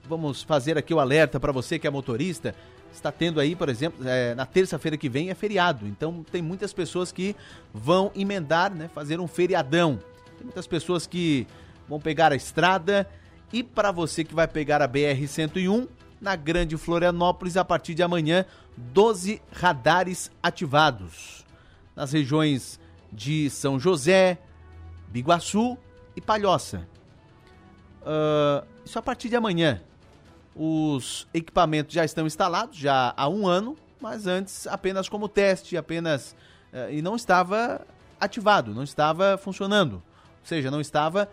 [0.09, 2.57] Vamos fazer aqui o alerta para você que é motorista.
[2.93, 5.87] Está tendo aí, por exemplo, é, na terça-feira que vem é feriado.
[5.87, 7.37] Então tem muitas pessoas que
[7.73, 10.01] vão emendar, né, fazer um feriadão.
[10.40, 11.46] Tem muitas pessoas que
[11.87, 13.07] vão pegar a estrada
[13.53, 15.87] e para você que vai pegar a BR-101
[16.18, 21.44] na Grande Florianópolis a partir de amanhã, 12 radares ativados
[21.94, 22.81] nas regiões
[23.12, 24.38] de São José,
[25.09, 25.76] Biguaçu
[26.16, 26.88] e Palhoça.
[28.00, 29.83] Uh, isso a partir de amanhã.
[30.57, 36.35] Os equipamentos já estão instalados já há um ano, mas antes apenas como teste, apenas
[36.72, 37.87] uh, e não estava
[38.18, 40.03] ativado, não estava funcionando,
[40.40, 41.29] ou seja, não estava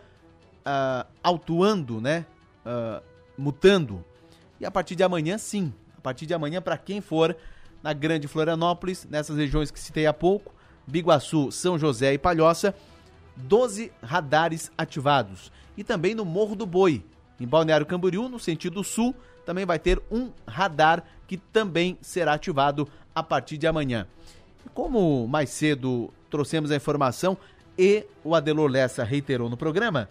[0.60, 2.26] uh, autuando, né?
[2.65, 3.02] Uh,
[3.38, 4.04] mutando.
[4.60, 5.74] E a partir de amanhã, sim.
[5.98, 7.36] A partir de amanhã, para quem for
[7.82, 10.54] na Grande Florianópolis, nessas regiões que citei há pouco,
[10.86, 12.74] Biguaçu, São José e Palhoça,
[13.36, 15.52] 12 radares ativados.
[15.78, 17.04] E também no Morro do Boi,
[17.39, 22.88] em Balneário Camboriú, no sentido sul, também vai ter um radar que também será ativado
[23.14, 24.08] a partir de amanhã.
[24.74, 27.38] Como mais cedo trouxemos a informação
[27.78, 30.09] e o Adelor Lessa reiterou no programa,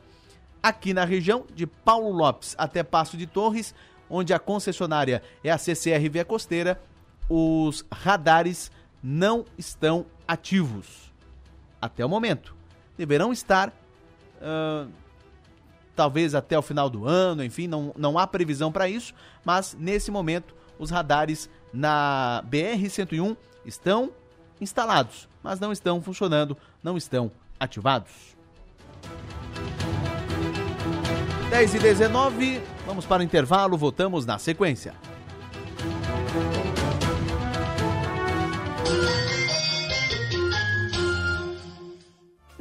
[0.63, 3.75] aqui na região de Paulo Lopes até Passo de Torres,
[4.09, 6.81] onde a concessionária é a CCR Via Costeira,
[7.29, 8.71] os radares
[9.03, 11.13] não estão ativos
[11.81, 12.55] até o momento.
[12.97, 14.91] Deverão estar, uh,
[15.95, 19.13] talvez até o final do ano, enfim, não, não há previsão para isso,
[19.45, 24.13] mas nesse momento os radares na BR-101 estão
[24.61, 28.37] instalados, mas não estão funcionando, não estão ativados.
[31.51, 34.95] 10 e 19, vamos para o intervalo, voltamos na sequência.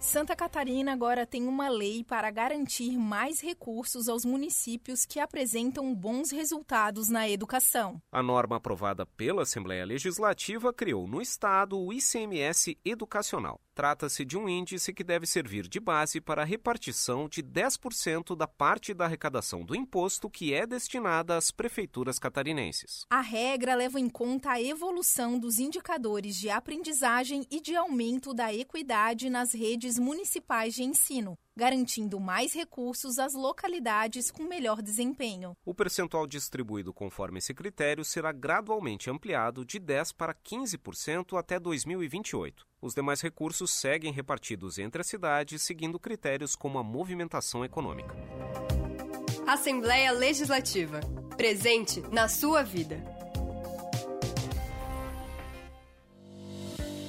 [0.00, 6.30] Santa Catarina agora tem uma lei para garantir mais recursos aos municípios que apresentam bons
[6.30, 8.00] resultados na educação.
[8.10, 13.60] A norma aprovada pela Assembleia Legislativa criou no Estado o ICMS Educacional.
[13.74, 18.46] Trata-se de um índice que deve servir de base para a repartição de 10% da
[18.46, 23.06] parte da arrecadação do imposto que é destinada às prefeituras catarinenses.
[23.08, 28.52] A regra leva em conta a evolução dos indicadores de aprendizagem e de aumento da
[28.52, 35.56] equidade nas redes municipais de ensino, garantindo mais recursos às localidades com melhor desempenho.
[35.64, 42.66] O percentual distribuído conforme esse critério será gradualmente ampliado de 10% para 15% até 2028.
[42.80, 48.14] Os demais recursos seguem repartidos entre as cidades, seguindo critérios como a movimentação econômica.
[49.46, 51.00] Assembleia Legislativa.
[51.36, 53.19] Presente na sua vida.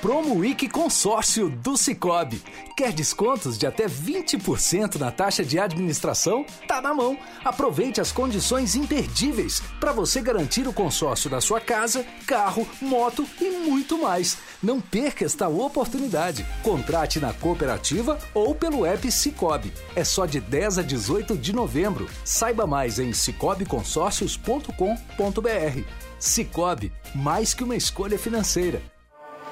[0.00, 2.40] Promo Week Consórcio do Cicobi.
[2.76, 6.46] Quer descontos de até 20% na taxa de administração?
[6.68, 7.18] Tá na mão.
[7.44, 13.50] Aproveite as condições imperdíveis para você garantir o consórcio da sua casa, carro, moto e
[13.50, 14.38] muito mais.
[14.62, 16.46] Não perca esta oportunidade.
[16.62, 19.72] Contrate na cooperativa ou pelo app Cicobi.
[19.96, 22.08] É só de 10 a 18 de novembro.
[22.24, 25.82] Saiba mais em cicobiconsórcios.com.br.
[26.20, 28.80] Cicobi, mais que uma escolha financeira.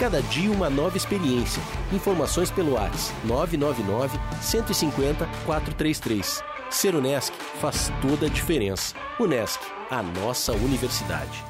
[0.00, 1.62] Cada dia uma nova experiência.
[1.92, 6.42] Informações pelo WhatsApp 999 150 433.
[6.70, 8.94] Ser Unesc faz toda a diferença.
[9.18, 11.49] Unesc, a nossa universidade.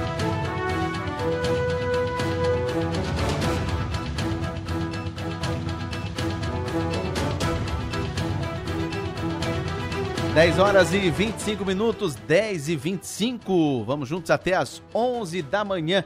[10.33, 13.83] 10 horas e 25 minutos, 10 e 25.
[13.83, 16.05] Vamos juntos até as 11 da manhã.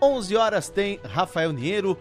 [0.00, 1.98] 11 horas tem Rafael Niero,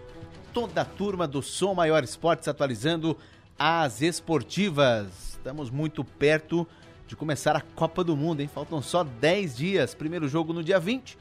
[0.54, 3.18] toda a turma do Som Maior Esportes atualizando
[3.60, 5.32] as esportivas.
[5.32, 6.66] Estamos muito perto
[7.08, 8.48] de começar a Copa do Mundo, hein?
[8.48, 9.94] Faltam só 10 dias.
[9.94, 11.18] Primeiro jogo no dia 20,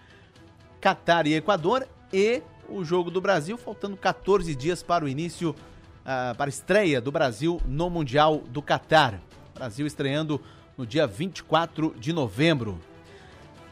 [0.80, 6.32] Catar e Equador e o jogo do Brasil, faltando 14 dias para o início, uh,
[6.36, 9.20] para a estreia do Brasil no Mundial do Catar.
[9.54, 10.40] Brasil estreando
[10.76, 12.80] no dia 24 de novembro.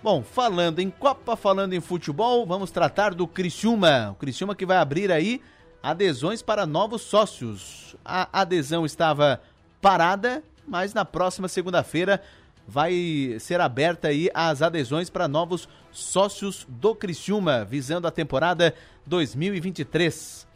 [0.03, 4.11] Bom, falando em Copa, falando em futebol, vamos tratar do Criciúma.
[4.12, 5.41] O Criciúma que vai abrir aí
[5.83, 7.97] adesões para novos sócios.
[8.05, 9.41] A adesão estava
[9.80, 12.22] parada, mas na próxima segunda-feira
[12.66, 18.74] vai ser aberta aí as adesões para novos sócios do Criciúma, visando a temporada
[19.07, 20.47] 2023.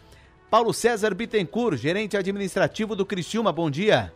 [0.49, 4.13] Paulo César Bittencourt, gerente administrativo do Criciúma, bom dia.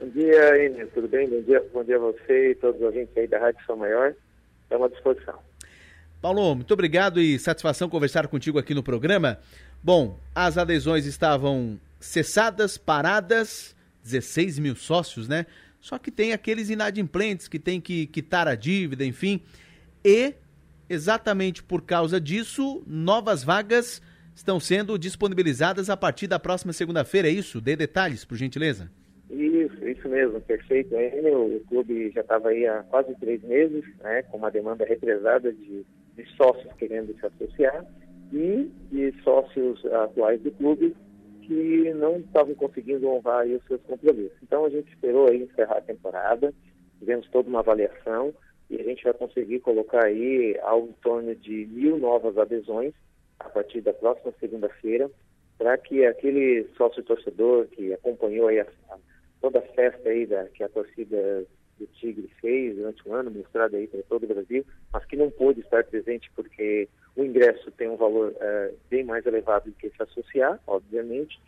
[0.00, 1.28] Bom dia, Inês, tudo bem?
[1.28, 4.14] Bom dia, bom dia a você e todos os ouvintes aí da Rádio São Maior.
[4.62, 5.38] Estamos à disposição.
[6.20, 9.40] Paulo, muito obrigado e satisfação conversar contigo aqui no programa.
[9.82, 13.74] Bom, as adesões estavam cessadas, paradas,
[14.04, 15.46] 16 mil sócios, né?
[15.80, 19.42] Só que tem aqueles inadimplentes que tem que quitar a dívida, enfim.
[20.04, 20.34] E,
[20.88, 24.00] exatamente por causa disso, novas vagas
[24.32, 27.60] estão sendo disponibilizadas a partir da próxima segunda-feira, é isso?
[27.60, 28.88] Dê detalhes, por gentileza.
[29.30, 30.94] Isso, isso mesmo, perfeito.
[30.94, 35.84] O clube já estava aí há quase três meses, né, com uma demanda represada de,
[36.16, 37.86] de sócios querendo se associar
[38.32, 40.96] e de sócios atuais do clube
[41.42, 44.36] que não estavam conseguindo honrar os seus compromissos.
[44.42, 46.52] Então a gente esperou aí encerrar a temporada,
[46.98, 48.34] tivemos toda uma avaliação
[48.70, 52.92] e a gente vai conseguir colocar aí algo em torno de mil novas adesões
[53.38, 55.10] a partir da próxima segunda-feira,
[55.56, 58.66] para que aquele sócio torcedor que acompanhou aí a
[59.40, 61.44] toda a festa aí da, que a torcida
[61.78, 65.30] do Tigre fez durante o ano, mostrada aí para todo o Brasil, mas que não
[65.30, 69.90] pôde estar presente porque o ingresso tem um valor uh, bem mais elevado do que
[69.90, 71.40] se associar, obviamente,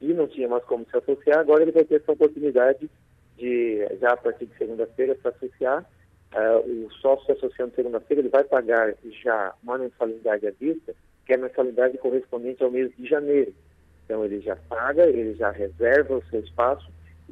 [0.00, 2.88] e não tinha mais como se associar, agora ele vai ter essa oportunidade
[3.36, 5.84] de, já a partir de segunda-feira, se associar.
[6.30, 10.94] Uh, o sócio associando segunda-feira, ele vai pagar já uma mensalidade à vista,
[11.24, 13.54] que é a mensalidade correspondente ao mês de janeiro.
[14.04, 16.86] Então ele já paga, ele já reserva o seu espaço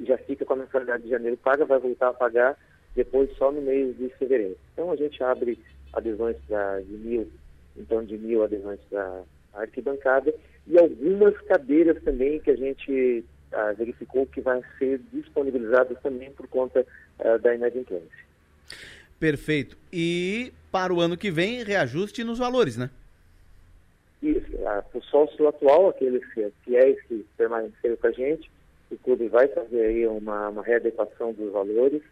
[0.04, 2.56] já fica com a mensalidade de janeiro paga, vai voltar a pagar
[2.94, 4.56] depois só no mês de fevereiro.
[4.72, 5.58] Então a gente abre
[5.92, 7.30] adesões para de mil,
[7.76, 9.22] então de mil adesões para
[9.54, 10.34] a arquibancada
[10.66, 16.46] e algumas cadeiras também que a gente ah, verificou que vai ser disponibilizadas também por
[16.48, 16.86] conta
[17.20, 18.26] ah, da inadimplência.
[19.18, 19.76] Perfeito.
[19.92, 22.90] E para o ano que vem, reajuste nos valores, né?
[24.22, 24.56] Isso.
[24.66, 26.22] Ah, o sócio atual, aqueles
[26.64, 28.50] fiéis que permaneceram com a gente,
[28.90, 32.02] o clube vai fazer aí uma, uma readequação dos valores.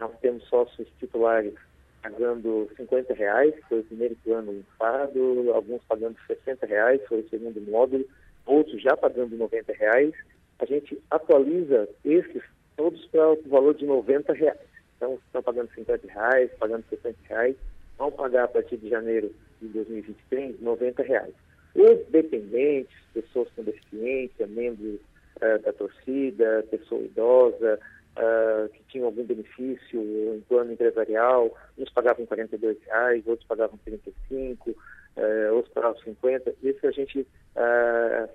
[0.00, 1.54] Nós temos sócios titulares
[2.02, 7.60] pagando 50 reais, foi o primeiro plano limpado, alguns pagando 60 reais, foi o segundo
[7.62, 8.04] módulo,
[8.44, 10.12] outros já pagando 90 reais.
[10.58, 12.42] A gente atualiza esses
[12.76, 14.58] todos para o valor de 90 reais.
[14.96, 17.56] Então, estão pagando 50 reais, pagando 60 reais,
[17.96, 19.32] vão pagar a partir de janeiro
[19.62, 21.34] de 2023 90 reais.
[21.74, 25.00] Os dependentes, pessoas com deficiência, membros
[25.36, 27.78] uh, da torcida, pessoa idosa,
[28.16, 30.00] uh, que tinha algum benefício
[30.34, 34.76] em plano empresarial, uns pagavam 42 reais, outros pagavam 35, uh,
[35.16, 36.54] eh, outros pagavam 50.
[36.62, 37.26] Isso a gente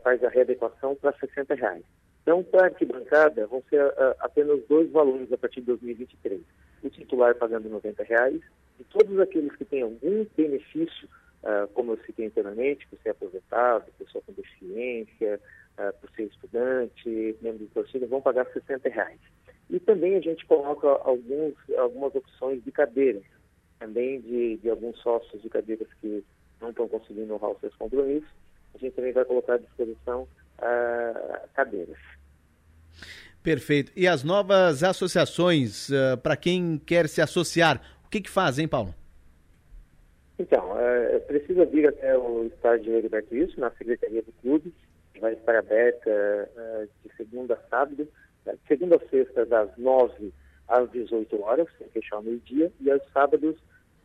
[0.02, 1.84] faz a readequação para 60 reais.
[2.22, 3.82] Então, para a arquibancada, vão ser
[4.20, 6.42] apenas dois valores a partir de 2023.
[6.84, 8.40] O titular pagando 90 reais
[8.80, 11.10] e todos aqueles que têm algum benefício
[11.44, 15.40] ah, como eu citei anteriormente, por ser aposentado, pessoa com deficiência,
[15.80, 19.20] ah, por ser estudante, membro de torcida, vão pagar 60 reais.
[19.70, 23.24] E também a gente coloca alguns, algumas opções de cadeiras,
[23.80, 26.24] também de, de alguns sócios de cadeiras que
[26.60, 28.30] não estão conseguindo honrar os seus compromissos,
[28.76, 30.28] a gente também vai colocar à disposição
[30.58, 31.98] ah, cadeiras.
[33.42, 33.92] Perfeito.
[33.96, 38.94] E as novas associações, uh, para quem quer se associar, o que, que fazem, Paulo?
[40.38, 44.74] Então, é, precisa vir até o estádio Heriberto Wilson, na Secretaria do Clube,
[45.20, 48.08] que vai estar aberta é, de segunda a sábado,
[48.46, 50.34] de segunda a sexta, das 9
[50.68, 53.58] às 18 horas, sem fechar ao meio-dia, e aos sábados,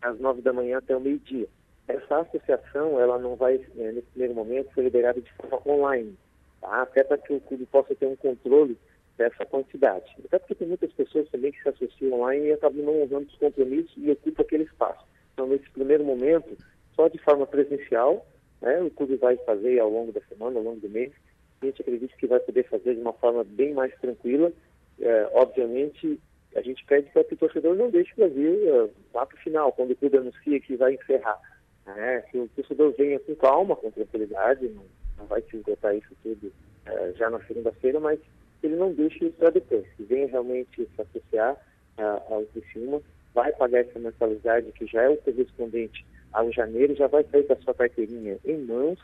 [0.02, 1.46] às 9 da manhã até o meio-dia.
[1.86, 6.16] Essa associação, ela não vai, é, nesse primeiro momento, ser liberada de forma online,
[6.60, 6.82] tá?
[6.82, 8.76] até para que o clube possa ter um controle
[9.16, 10.12] dessa quantidade.
[10.24, 13.36] Até porque tem muitas pessoas também que se associam online e acabam não honrando os
[13.36, 15.06] compromissos e ocupam aquele espaço.
[15.32, 16.56] Então, nesse primeiro momento,
[16.96, 18.26] só de forma presencial,
[18.64, 21.12] né, o clube vai fazer ao longo da semana, ao longo do mês,
[21.60, 24.52] a gente acredita que vai poder fazer de uma forma bem mais tranquila.
[25.00, 26.20] É, obviamente,
[26.54, 29.72] a gente pede para que o torcedor não deixe vir uh, lá para o final,
[29.72, 31.38] quando o clube anuncia que vai encerrar.
[31.86, 32.22] Né?
[32.30, 34.84] Que o torcedor venha com calma, com tranquilidade, não,
[35.18, 38.20] não vai se esgotar isso tudo uh, já na segunda-feira, mas
[38.62, 41.54] ele não deixe isso para depois, que venha realmente se associar
[41.98, 43.02] uh, ao Criciúma,
[43.34, 47.55] vai pagar essa mensalidade que já é o correspondente ao janeiro, já vai sair com
[47.55, 48.99] a sua carteirinha em mãos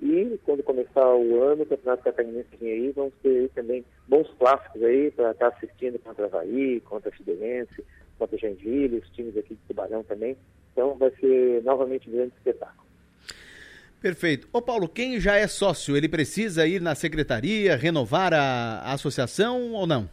[0.00, 4.82] e quando começar o ano, o Campeonato Catarinense vem aí, vamos ter também bons clássicos
[4.82, 7.84] aí para estar tá assistindo contra a Havaí, contra a Fideirense,
[8.18, 10.38] contra a Joinville, os times aqui de Tubarão também.
[10.72, 12.80] Então vai ser novamente um grande espetáculo.
[14.00, 14.48] Perfeito.
[14.50, 19.74] Ô Paulo, quem já é sócio, ele precisa ir na secretaria, renovar a, a associação
[19.74, 20.08] ou não?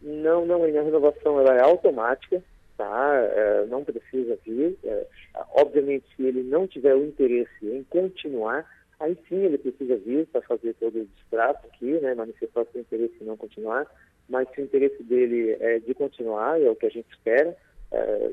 [0.00, 2.40] Não, não, a renovação ela é automática,
[2.78, 3.12] tá?
[3.16, 4.78] É, não precisa vir.
[4.84, 5.06] É,
[5.54, 8.68] obviamente, se ele não tiver o interesse em continuar,
[9.00, 12.14] aí sim ele precisa vir para fazer todo o distrato aqui, né?
[12.14, 13.86] Manifestar seu interesse em não continuar.
[14.28, 17.54] Mas se o interesse dele é de continuar, é o que a gente espera,
[17.92, 18.32] é,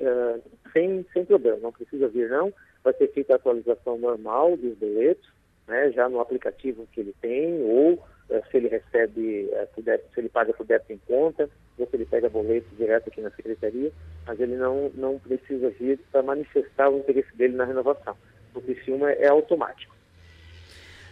[0.00, 0.40] é
[0.72, 2.52] sem, sem problema, não precisa vir não
[2.86, 5.28] vai ser feita a atualização normal dos boletos,
[5.66, 10.52] né, já no aplicativo que ele tem, ou se ele recebe, é, se ele paga
[10.52, 11.48] por débito em conta,
[11.78, 13.92] ou se ele pega boleto direto aqui na secretaria,
[14.26, 18.16] mas ele não, não precisa vir para manifestar o interesse dele na renovação.
[18.54, 19.94] O Criciúma é automático.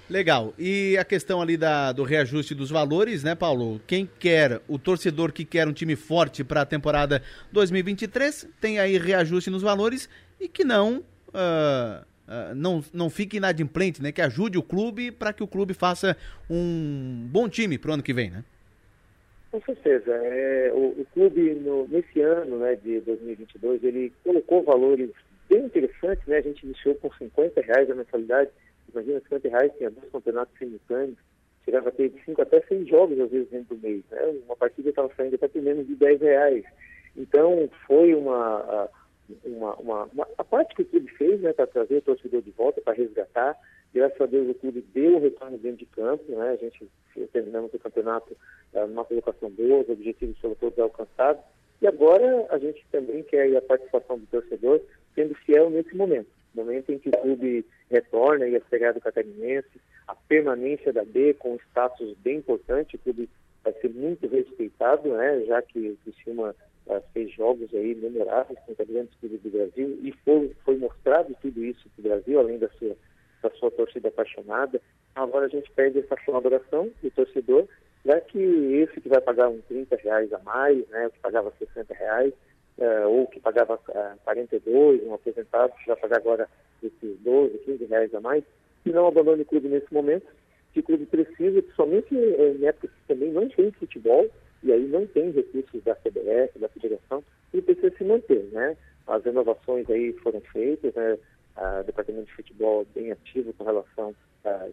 [0.08, 0.52] Legal.
[0.58, 3.80] E a questão ali da, do reajuste dos valores, né, Paulo?
[3.86, 8.98] Quem quer, o torcedor que quer um time forte para a temporada 2023, tem aí
[8.98, 10.08] reajuste nos valores
[10.38, 10.98] e que não
[11.28, 14.12] uh, uh, não, não fique inadimplente, né?
[14.12, 16.16] Que ajude o clube para que o clube faça
[16.48, 18.44] um bom time para o ano que vem, né?
[19.50, 20.12] Com certeza.
[20.12, 25.10] É, o, o clube, no, nesse ano né, de 2022, ele colocou valores
[25.48, 26.38] bem interessantes, né?
[26.38, 28.50] A gente iniciou com 50 reais a mensalidade.
[28.92, 31.18] Imagina, 50 reais, tinha dois campeonatos simultâneos.
[31.64, 34.02] Chegava a ter de 5 até 6 jogos, às vezes, dentro do mês.
[34.10, 34.20] Né?
[34.44, 36.64] Uma partida estava saindo até por menos de 10 reais.
[37.16, 38.88] Então, foi uma
[39.44, 42.50] uma, uma, uma, a parte que o clube fez né, para trazer o torcedor de
[42.50, 43.56] volta, para resgatar.
[43.92, 46.50] Graças a Deus o clube deu o retorno dentro de campo, né?
[46.50, 46.88] A gente
[47.32, 48.36] terminamos o campeonato
[48.72, 51.42] uh, numa colocação boa, os objetivos foram todos alcançados.
[51.80, 54.80] E agora a gente também quer a participação do torcedor
[55.14, 56.28] sendo fiel nesse momento.
[56.54, 61.56] Momento em que o clube retorna e a Segado Catarinense, a permanência da B com
[61.70, 63.28] status bem importante, o clube
[63.62, 65.44] vai ser muito respeitado, né?
[65.46, 66.54] Já que o uh,
[67.12, 71.88] fez jogos aí memoráveis contra grandes clubes do Brasil e foi, foi mostrado tudo isso
[71.90, 72.96] para o Brasil, além da sua,
[73.42, 74.80] da sua torcida apaixonada.
[75.14, 77.66] Agora a gente pede essa colaboração do torcedor,
[78.04, 81.94] já que esse que vai pagar uns 30 reais a mais, né, que pagava 60
[81.94, 82.34] reais,
[82.78, 86.48] uh, ou que pagava uh, 42, um aposentado que vai pagar agora
[86.82, 88.44] esses 12, 15 reais a mais,
[88.82, 90.26] que não abandone o clube nesse momento,
[90.72, 94.28] que o clube precisa, principalmente eh, em épocas que também não tem futebol,
[94.64, 98.76] e aí não tem recursos da CBF, da Federação, e precisa se manter, né?
[99.06, 101.18] As renovações aí foram feitas, né?
[101.80, 104.14] O Departamento de Futebol é bem ativo com relação,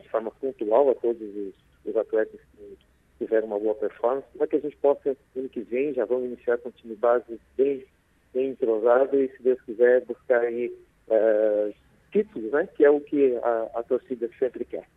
[0.01, 1.53] de forma pontual, a todos os,
[1.85, 2.77] os atletas que
[3.19, 6.57] tiveram uma boa performance, para que a gente possa, ano que vem, já vamos iniciar
[6.57, 7.85] com um time base bem,
[8.33, 10.73] bem entrosado e, se Deus quiser, buscar aí
[11.09, 11.73] uh,
[12.11, 12.67] títulos, né?
[12.75, 14.87] Que é o que a, a torcida sempre quer.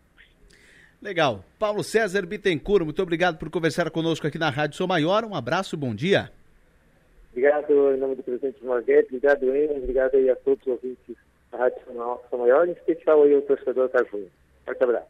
[1.04, 1.44] Legal.
[1.58, 5.22] Paulo César Bittencourt, muito obrigado por conversar conosco aqui na Rádio Sou Maior.
[5.22, 6.32] Um abraço, bom dia.
[7.30, 11.14] Obrigado em nome do presidente Marguerite, obrigado Enes, obrigado aí a todos os ouvintes
[11.52, 11.76] da Rádio
[12.30, 14.30] Sou Maior, em especial aí o torcedor Caju.
[14.64, 15.06] Forte abraço.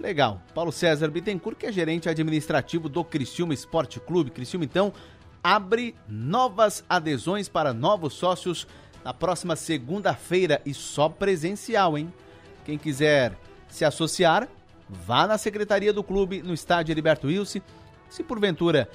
[0.00, 0.42] Legal.
[0.52, 4.32] Paulo César Bittencourt, que é gerente administrativo do Criciúma Esporte Clube.
[4.32, 4.92] Criciúma, então,
[5.40, 8.66] abre novas adesões para novos sócios
[9.04, 12.12] na próxima segunda-feira e só presencial, hein?
[12.64, 13.34] Quem quiser
[13.68, 14.48] se associar,
[14.88, 17.60] vá na secretaria do clube no estádio Heriberto Wilson.
[18.08, 18.88] Se porventura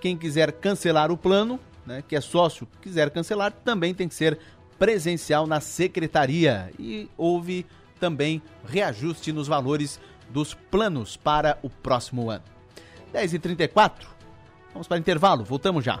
[0.00, 4.38] quem quiser cancelar o plano, né, que é sócio, quiser cancelar, também tem que ser
[4.78, 6.72] presencial na secretaria.
[6.78, 7.66] E houve
[8.00, 12.44] também reajuste nos valores dos planos para o próximo ano.
[13.12, 13.92] 10h34,
[14.72, 16.00] vamos para intervalo, voltamos já.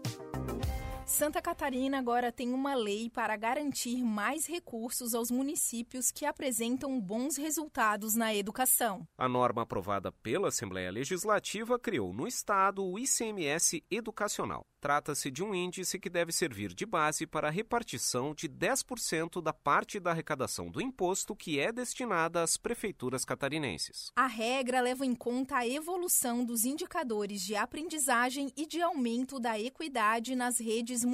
[1.21, 7.37] Santa Catarina agora tem uma lei para garantir mais recursos aos municípios que apresentam bons
[7.37, 9.07] resultados na educação.
[9.15, 14.65] A norma aprovada pela Assembleia Legislativa criou no Estado o ICMS educacional.
[14.79, 19.53] Trata-se de um índice que deve servir de base para a repartição de 10% da
[19.53, 24.11] parte da arrecadação do imposto que é destinada às prefeituras catarinenses.
[24.15, 29.59] A regra leva em conta a evolução dos indicadores de aprendizagem e de aumento da
[29.59, 31.10] equidade nas redes municipais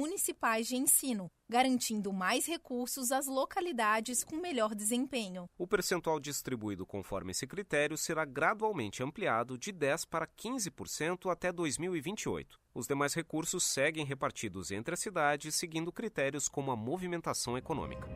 [0.66, 5.46] de ensino, garantindo mais recursos às localidades com melhor desempenho.
[5.56, 12.58] O percentual distribuído conforme esse critério será gradualmente ampliado de 10% para 15% até 2028.
[12.74, 18.06] Os demais recursos seguem repartidos entre as cidades, seguindo critérios como a movimentação econômica.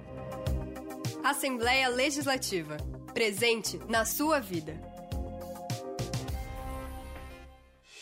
[1.24, 2.76] Assembleia Legislativa.
[3.14, 4.80] Presente na sua vida.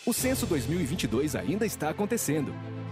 [0.06, 2.52] O censo 2022 ainda está acontecendo.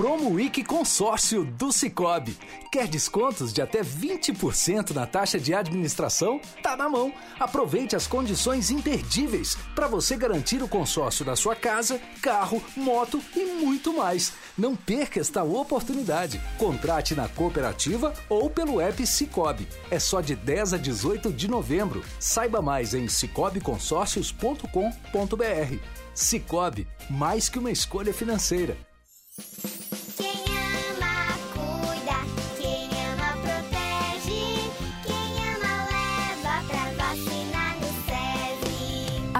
[0.00, 2.34] Promo Week Consórcio do Cicobi.
[2.72, 6.40] Quer descontos de até 20% na taxa de administração?
[6.62, 7.12] Tá na mão.
[7.38, 13.44] Aproveite as condições imperdíveis para você garantir o consórcio da sua casa, carro, moto e
[13.44, 14.32] muito mais.
[14.56, 16.40] Não perca esta oportunidade.
[16.56, 19.68] Contrate na cooperativa ou pelo app Cicobi.
[19.90, 22.02] É só de 10 a 18 de novembro.
[22.18, 25.76] Saiba mais em cicobiconsórcios.com.br.
[26.14, 28.78] Cicobi, mais que uma escolha financeira.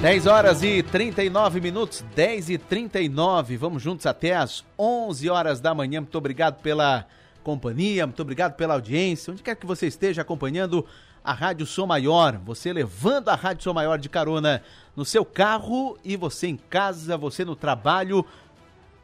[0.00, 3.56] 10 horas e 39 minutos, 10 e 39.
[3.56, 6.00] Vamos juntos até às 11 horas da manhã.
[6.00, 7.04] Muito obrigado pela
[7.42, 9.32] companhia, muito obrigado pela audiência.
[9.32, 10.86] Onde quer que você esteja acompanhando
[11.24, 14.62] a Rádio Som Maior, você levando a Rádio Som Maior de carona
[14.94, 18.24] no seu carro e você em casa, você no trabalho,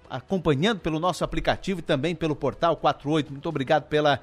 [0.09, 3.33] acompanhando pelo nosso aplicativo e também pelo portal 48.
[3.33, 4.21] Muito obrigado pela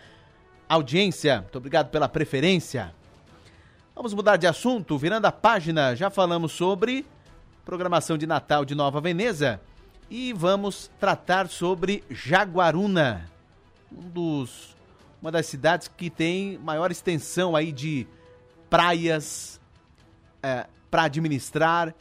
[0.69, 2.93] audiência, muito obrigado pela preferência.
[4.01, 7.05] Vamos mudar de assunto, virando a página, já falamos sobre
[7.63, 9.61] programação de Natal de Nova Veneza
[10.09, 13.29] e vamos tratar sobre Jaguaruna,
[13.91, 14.75] um dos,
[15.21, 18.07] uma das cidades que tem maior extensão aí de
[18.71, 19.61] praias
[20.41, 21.93] é, para administrar,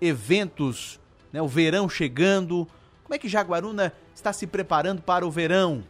[0.00, 0.98] eventos,
[1.32, 2.66] né, o verão chegando.
[3.04, 5.84] Como é que Jaguaruna está se preparando para o verão?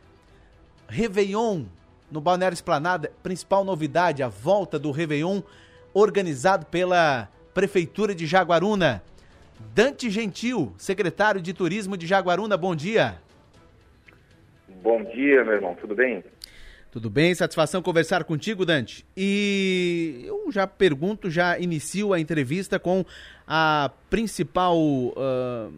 [0.86, 1.64] Réveillon
[2.10, 5.42] no Balneário Esplanada, principal novidade, a volta do Réveillon,
[5.92, 9.02] organizado pela Prefeitura de Jaguaruna.
[9.74, 13.16] Dante Gentil, secretário de Turismo de Jaguaruna, bom dia.
[14.82, 16.22] Bom dia, meu irmão, tudo bem?
[16.90, 19.04] Tudo bem, satisfação conversar contigo, Dante.
[19.16, 23.04] E eu já pergunto, já inicio a entrevista com
[23.46, 25.12] a principal uh,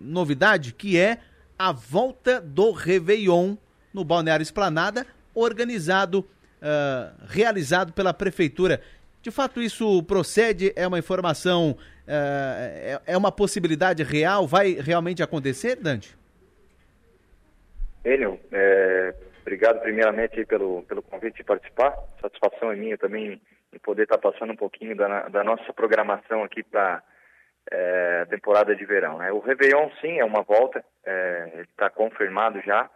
[0.01, 1.19] novidade, que é
[1.59, 3.57] a volta do Réveillon
[3.93, 5.07] no Balneário Esplanada,
[5.39, 8.81] organizado, uh, realizado pela Prefeitura.
[9.23, 10.73] De fato, isso procede?
[10.77, 14.47] É uma informação, uh, é, é uma possibilidade real?
[14.47, 16.17] Vai realmente acontecer, Dante?
[18.05, 21.95] Enio, é, obrigado primeiramente pelo, pelo convite de participar.
[22.21, 23.41] Satisfação é minha também
[23.73, 27.03] em poder estar passando um pouquinho da, da nossa programação aqui para
[27.71, 29.19] é, temporada de verão.
[29.19, 29.33] Né?
[29.33, 32.89] O Réveillon, sim, é uma volta, é, está confirmado já.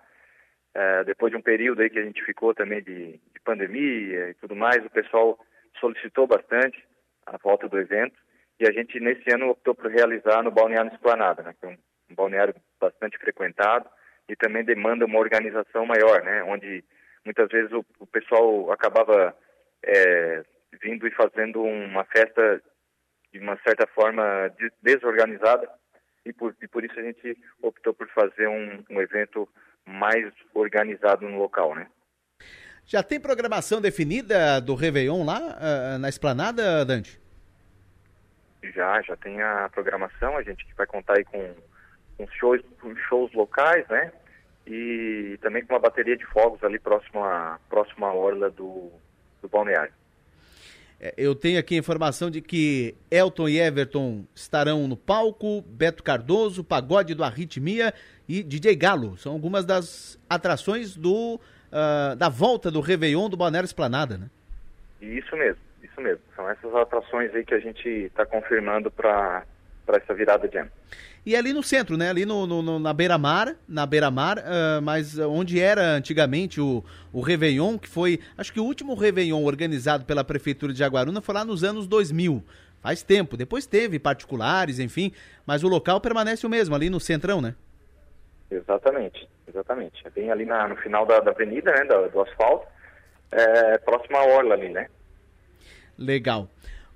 [0.74, 4.34] É, depois de um período aí que a gente ficou também de, de, pandemia e
[4.34, 5.38] tudo mais, o pessoal
[5.78, 6.82] solicitou bastante
[7.26, 8.16] a volta do evento.
[8.58, 11.76] E a gente nesse ano optou por realizar no Balneário Esplanada, né, que é um,
[12.10, 13.88] um balneário bastante frequentado
[14.28, 16.84] e também demanda uma organização maior, né, onde
[17.24, 19.36] muitas vezes o, o pessoal acabava
[19.84, 20.42] é,
[20.80, 22.62] vindo e fazendo uma festa
[23.32, 24.50] de uma certa forma
[24.82, 25.68] desorganizada.
[26.24, 29.48] E por, e por isso a gente optou por fazer um, um evento
[29.86, 31.86] mais organizado no local, né?
[32.84, 37.20] Já tem programação definida do Réveillon lá uh, na esplanada, Dante?
[38.62, 41.54] Já, já tem a programação, a gente vai contar aí com,
[42.16, 44.12] com shows, com shows locais, né?
[44.66, 48.90] E também com uma bateria de fogos ali próximo à, próximo à orla do,
[49.40, 49.92] do balneário.
[51.00, 56.00] É, eu tenho aqui a informação de que Elton e Everton estarão no palco, Beto
[56.00, 57.92] Cardoso, Pagode do Arritmia
[58.32, 59.18] e DJ Galo.
[59.18, 61.38] São algumas das atrações do,
[61.70, 64.30] uh, da volta do Réveillon do Balneário Esplanada, né?
[65.02, 66.22] Isso mesmo, isso mesmo.
[66.34, 69.44] São essas atrações aí que a gente está confirmando para
[69.88, 70.70] essa virada de ano.
[71.26, 72.08] E ali no centro, né?
[72.08, 77.20] Ali no, no, no na beira-mar, na beira-mar, uh, mas onde era antigamente o, o
[77.20, 81.44] Réveillon, que foi, acho que o último Réveillon organizado pela Prefeitura de Jaguaruna foi lá
[81.44, 82.42] nos anos 2000.
[82.80, 83.36] Faz tempo.
[83.36, 85.12] Depois teve particulares, enfim,
[85.46, 87.54] mas o local permanece o mesmo, ali no centrão, né?
[88.53, 90.07] Exatamente, exatamente.
[90.07, 92.66] É bem ali na, no final da, da avenida, né, do, do asfalto,
[93.30, 94.88] é, próximo à orla ali, né?
[95.98, 96.48] Legal.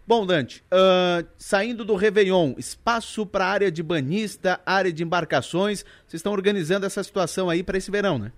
[0.07, 6.21] Bom, Dante, uh, saindo do Réveillon, espaço para área de banhista, área de embarcações, vocês
[6.21, 8.31] estão organizando essa situação aí para esse verão, né?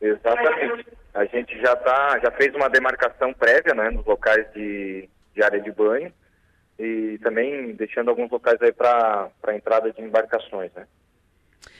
[0.00, 0.86] Exatamente.
[1.14, 5.60] A gente já tá, já fez uma demarcação prévia, né, nos locais de, de área
[5.60, 6.12] de banho
[6.78, 10.86] e também deixando alguns locais aí para entrada de embarcações, né?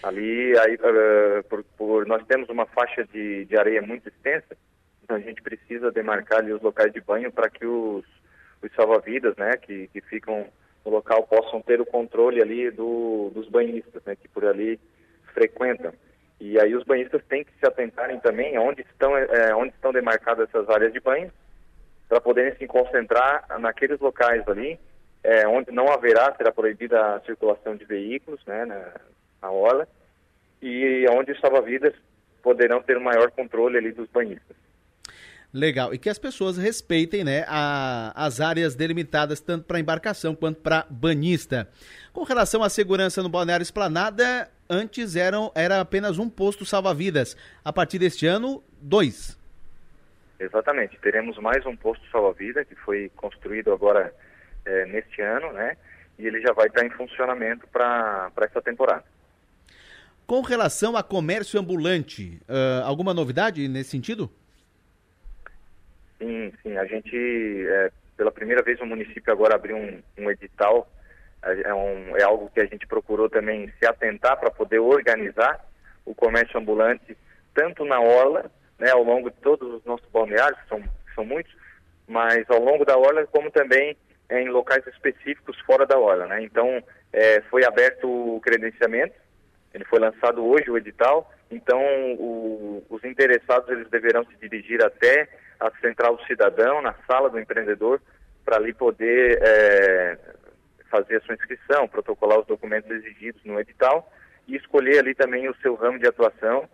[0.02, 4.56] Ali, aí, uh, por, por, nós temos uma faixa de, de areia muito extensa,
[5.02, 8.04] então a gente precisa demarcar ali os locais de banho para que os,
[8.60, 10.46] os salva-vidas, né, que, que ficam
[10.84, 14.80] no local possam ter o controle ali do, dos banhistas, né, que por ali
[15.32, 15.92] frequentam.
[16.40, 20.48] E aí os banhistas têm que se atentarem também onde estão, é, onde estão demarcadas
[20.48, 21.30] essas áreas de banho,
[22.08, 24.78] para poderem se concentrar naqueles locais ali,
[25.22, 28.92] é, onde não haverá, será proibida a circulação de veículos né, na,
[29.42, 29.88] na orla,
[30.62, 31.92] e onde os salva-vidas
[32.42, 34.56] poderão ter um maior controle ali dos banhistas.
[35.52, 35.92] Legal.
[35.92, 40.86] E que as pessoas respeitem né, a, as áreas delimitadas tanto para embarcação quanto para
[40.88, 41.68] banhista.
[42.12, 47.36] Com relação à segurança no Balneário Esplanada, antes eram, era apenas um posto salva-vidas.
[47.62, 49.38] A partir deste ano, dois.
[50.40, 50.98] Exatamente.
[50.98, 54.12] Teremos mais um posto salva-vida que foi construído agora
[54.64, 55.76] é, neste ano, né?
[56.18, 59.04] E ele já vai estar em funcionamento para essa temporada.
[60.32, 64.30] Com relação a comércio ambulante, uh, alguma novidade nesse sentido?
[66.18, 66.74] Sim, sim.
[66.78, 67.14] A gente,
[67.68, 70.90] é, pela primeira vez, o município agora abriu um, um edital.
[71.42, 75.62] É, é, um, é algo que a gente procurou também se atentar para poder organizar
[76.02, 77.14] o comércio ambulante,
[77.54, 80.82] tanto na orla, né, ao longo de todos os nossos balneários, que são,
[81.14, 81.54] são muitos,
[82.08, 83.98] mas ao longo da orla, como também
[84.30, 86.26] em locais específicos fora da orla.
[86.26, 86.42] Né?
[86.42, 89.20] Então, é, foi aberto o credenciamento,
[89.74, 91.80] ele foi lançado hoje, o edital, então
[92.14, 97.38] o, os interessados eles deverão se dirigir até a Central do Cidadão, na sala do
[97.38, 98.00] empreendedor,
[98.44, 100.18] para ali poder é,
[100.90, 104.10] fazer a sua inscrição, protocolar os documentos exigidos no edital
[104.46, 106.68] e escolher ali também o seu ramo de atuação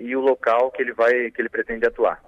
[0.00, 2.20] e o local que ele vai que ele pretende atuar.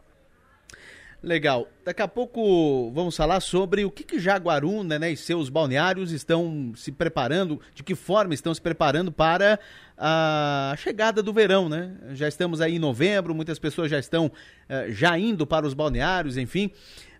[1.25, 1.66] Legal.
[1.83, 6.72] Daqui a pouco vamos falar sobre o que, que Jaguaruna né, e seus balneários estão
[6.77, 9.59] se preparando, de que forma estão se preparando para
[9.97, 11.97] a chegada do verão, né?
[12.11, 16.37] Já estamos aí em novembro, muitas pessoas já estão uh, já indo para os balneários,
[16.37, 16.70] enfim.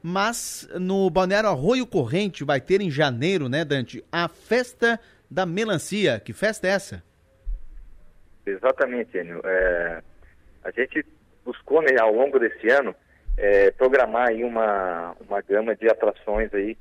[0.03, 5.01] Mas no Balneário Arroio Corrente vai ter em janeiro, né, Dante, a festa
[5.31, 6.21] da melancia.
[6.21, 7.03] Que festa é essa?
[8.45, 9.41] Exatamente, Enio.
[9.43, 10.03] É,
[10.63, 11.07] a gente
[11.43, 12.95] buscou né, ao longo desse ano
[13.37, 16.77] é, programar aí uma, uma gama de atrações aí,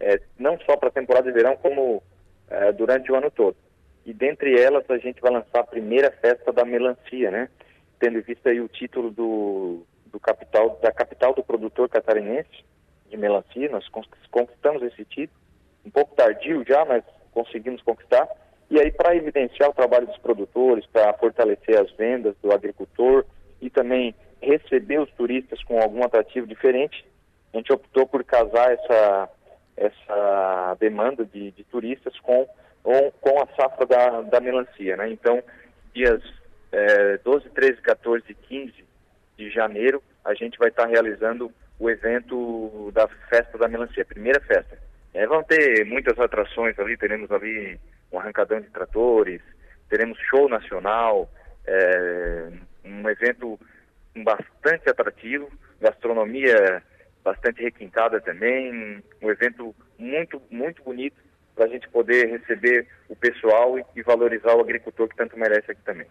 [0.00, 2.02] é, não só para a temporada de verão, como
[2.48, 3.56] é, durante o ano todo.
[4.06, 7.48] E dentre elas a gente vai lançar a primeira festa da melancia, né?
[7.98, 12.64] Tendo em vista aí o título do, do capital, da capital do produtor catarinense
[13.10, 13.86] de melancia, nós
[14.30, 15.38] conquistamos esse título,
[15.84, 18.28] um pouco tardio já, mas conseguimos conquistar.
[18.70, 23.24] E aí para evidenciar o trabalho dos produtores, para fortalecer as vendas do agricultor
[23.60, 27.04] e também receber os turistas com algum atrativo diferente,
[27.52, 29.28] a gente optou por casar essa,
[29.76, 32.46] essa demanda de, de turistas com,
[32.82, 34.96] com, a safra da, da melancia.
[34.96, 35.10] Né?
[35.10, 35.42] Então,
[35.94, 36.22] dias
[36.70, 38.84] é, 12, 13, 14 e 15
[39.36, 44.78] de janeiro, a gente vai estar realizando o evento da festa da melancia, primeira festa.
[45.14, 47.78] É, vão ter muitas atrações ali, teremos ali
[48.12, 49.40] um arrancadão de tratores,
[49.88, 51.28] teremos show nacional,
[51.66, 52.48] é,
[52.84, 53.58] um evento
[54.24, 55.50] bastante atrativo,
[55.80, 56.82] gastronomia
[57.22, 61.16] bastante requintada também, um evento muito, muito bonito
[61.54, 65.70] para a gente poder receber o pessoal e, e valorizar o agricultor que tanto merece
[65.70, 66.06] aqui também.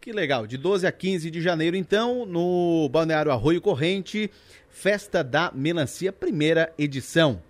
[0.00, 4.30] Que legal, de 12 a 15 de janeiro, então, no Balneário Arroio Corrente,
[4.68, 7.42] Festa da Melancia, primeira edição.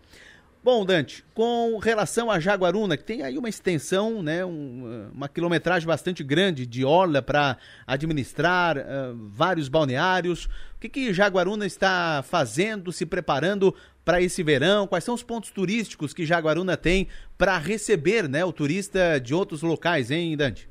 [0.64, 5.86] Bom, Dante, com relação a Jaguaruna, que tem aí uma extensão, né, um, uma quilometragem
[5.86, 12.90] bastante grande de orla para administrar uh, vários balneários, o que, que Jaguaruna está fazendo,
[12.92, 14.86] se preparando para esse verão?
[14.86, 19.60] Quais são os pontos turísticos que Jaguaruna tem para receber né, o turista de outros
[19.60, 20.66] locais, hein, Dante?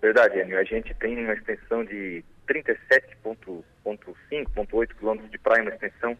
[0.00, 0.56] Verdade, Enio.
[0.56, 6.16] A gente tem uma extensão de 37,5, 38 quilômetros de praia, uma extensão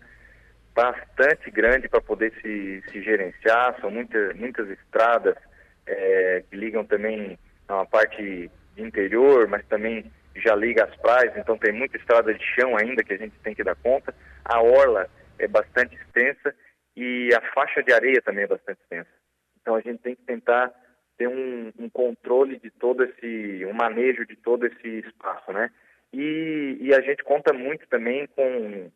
[0.76, 5.34] bastante grande para poder se, se gerenciar, são muitas, estradas
[5.86, 11.56] é, que ligam também a uma parte interior, mas também já liga as praias, então
[11.56, 14.14] tem muita estrada de chão ainda que a gente tem que dar conta.
[14.44, 15.08] A orla
[15.38, 16.54] é bastante extensa
[16.94, 19.08] e a faixa de areia também é bastante extensa.
[19.58, 20.70] Então a gente tem que tentar
[21.16, 25.70] ter um, um controle de todo esse, um manejo de todo esse espaço, né?
[26.12, 28.90] E, e a gente conta muito também com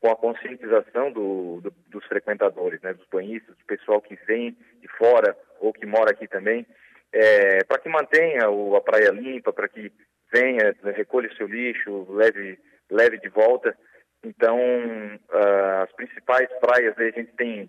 [0.00, 4.88] com a conscientização do, do, dos frequentadores, né, dos banhistas, do pessoal que vem de
[4.96, 6.66] fora ou que mora aqui também,
[7.12, 9.92] é, para que mantenha o, a praia limpa, para que
[10.32, 12.58] venha, recolha o seu lixo, leve,
[12.90, 13.76] leve de volta.
[14.24, 17.68] Então, uh, as principais praias, a gente tem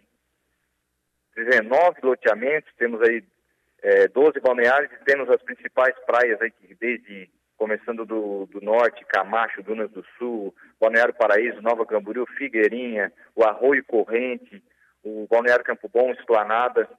[1.36, 3.24] 19 loteamentos, temos aí
[3.82, 7.30] é, 12 balneários e temos as principais praias aí, que desde
[7.62, 13.86] começando do, do norte, Camacho, Dunas do Sul, Balneário Paraíso, Nova Camboriú, Figueirinha, o Arroio
[13.86, 14.64] Corrente,
[15.04, 16.90] o Balneário Campo Bom, Esplanada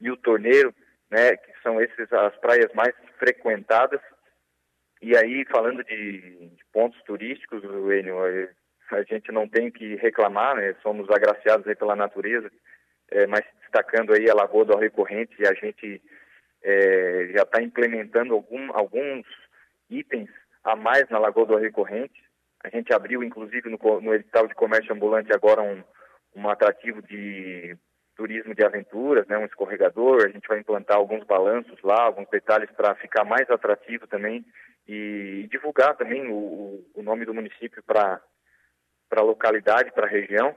[0.00, 0.72] e o Torneiro,
[1.10, 4.00] né, que são esses as praias mais frequentadas.
[5.02, 8.16] E aí, falando de, de pontos turísticos, Enio,
[8.92, 12.48] a gente não tem que reclamar, né, somos agraciados aí pela natureza,
[13.10, 16.00] é, mas destacando aí a Lagoa do Arroio Corrente, a gente
[16.62, 19.26] é, já está implementando algum, alguns
[19.92, 20.28] itens
[20.64, 22.22] a mais na Lagoa do Arroio Corrente.
[22.64, 25.82] A gente abriu, inclusive, no, no edital de comércio ambulante agora um,
[26.36, 27.76] um atrativo de
[28.16, 30.24] turismo de aventuras, né, um escorregador.
[30.24, 34.44] A gente vai implantar alguns balanços lá, alguns detalhes para ficar mais atrativo também
[34.86, 38.20] e divulgar também o, o nome do município para
[39.10, 40.54] a localidade, para a região.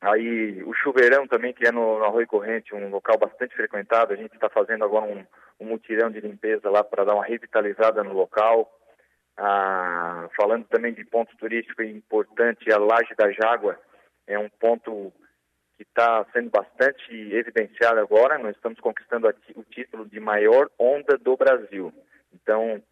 [0.00, 4.16] Aí o chuveirão também, que é no, no Arroio Corrente, um local bastante frequentado, a
[4.16, 5.26] gente está fazendo agora um,
[5.60, 8.72] um mutirão de limpeza lá para dar uma revitalizada no local.
[9.36, 13.78] Ah, falando também de ponto turístico importante, a Laje da Jágua
[14.26, 15.12] é um ponto
[15.76, 18.36] que está sendo bastante evidenciado agora.
[18.38, 21.92] Nós estamos conquistando o título de maior onda do Brasil.
[22.32, 22.82] Então,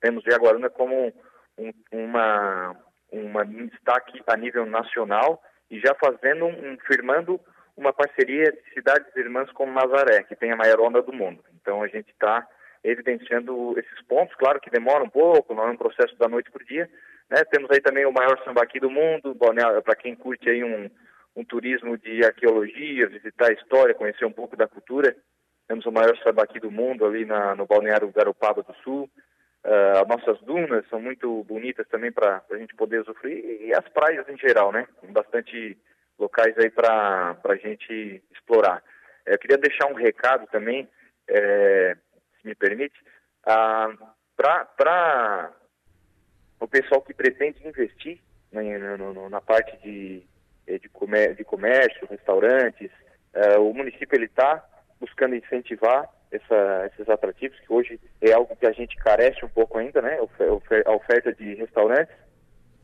[0.00, 1.12] temos Jaguaruna como
[1.58, 2.76] um, uma,
[3.10, 7.40] uma um destaque a nível nacional e já fazendo um, firmando
[7.76, 11.44] uma parceria de cidades irmãs como Nazaré, que tem a maior onda do mundo.
[11.60, 12.46] Então a gente está
[12.82, 16.64] evidenciando esses pontos, claro que demora um pouco, não é um processo da noite por
[16.64, 16.88] dia.
[17.28, 17.42] Né?
[17.50, 19.36] Temos aí também o maior sambaqui do mundo,
[19.84, 20.88] para quem curte aí um,
[21.34, 25.14] um turismo de arqueologia, visitar a história, conhecer um pouco da cultura.
[25.68, 29.10] Temos o maior sambaqui do mundo ali na, no balneário Garopaba do Sul.
[29.64, 33.86] Uh, as nossas dunas são muito bonitas também para a gente poder usufruir e as
[33.88, 34.86] praias em geral, né?
[35.10, 35.76] Bastante
[36.18, 38.82] locais aí para a gente explorar.
[39.24, 40.88] É, eu queria deixar um recado também,
[41.28, 41.96] é,
[42.40, 42.96] se me permite,
[43.46, 44.06] uh,
[44.36, 45.52] para
[46.60, 48.20] o pessoal que pretende investir
[48.52, 50.22] no, no, na parte de,
[50.66, 52.90] de, comércio, de comércio restaurantes.
[53.34, 54.64] Uh, o município está
[55.00, 59.78] buscando incentivar essa, esses atrativos, que hoje é algo que a gente carece um pouco
[59.78, 60.18] ainda, né?
[60.86, 62.14] A oferta de restaurantes,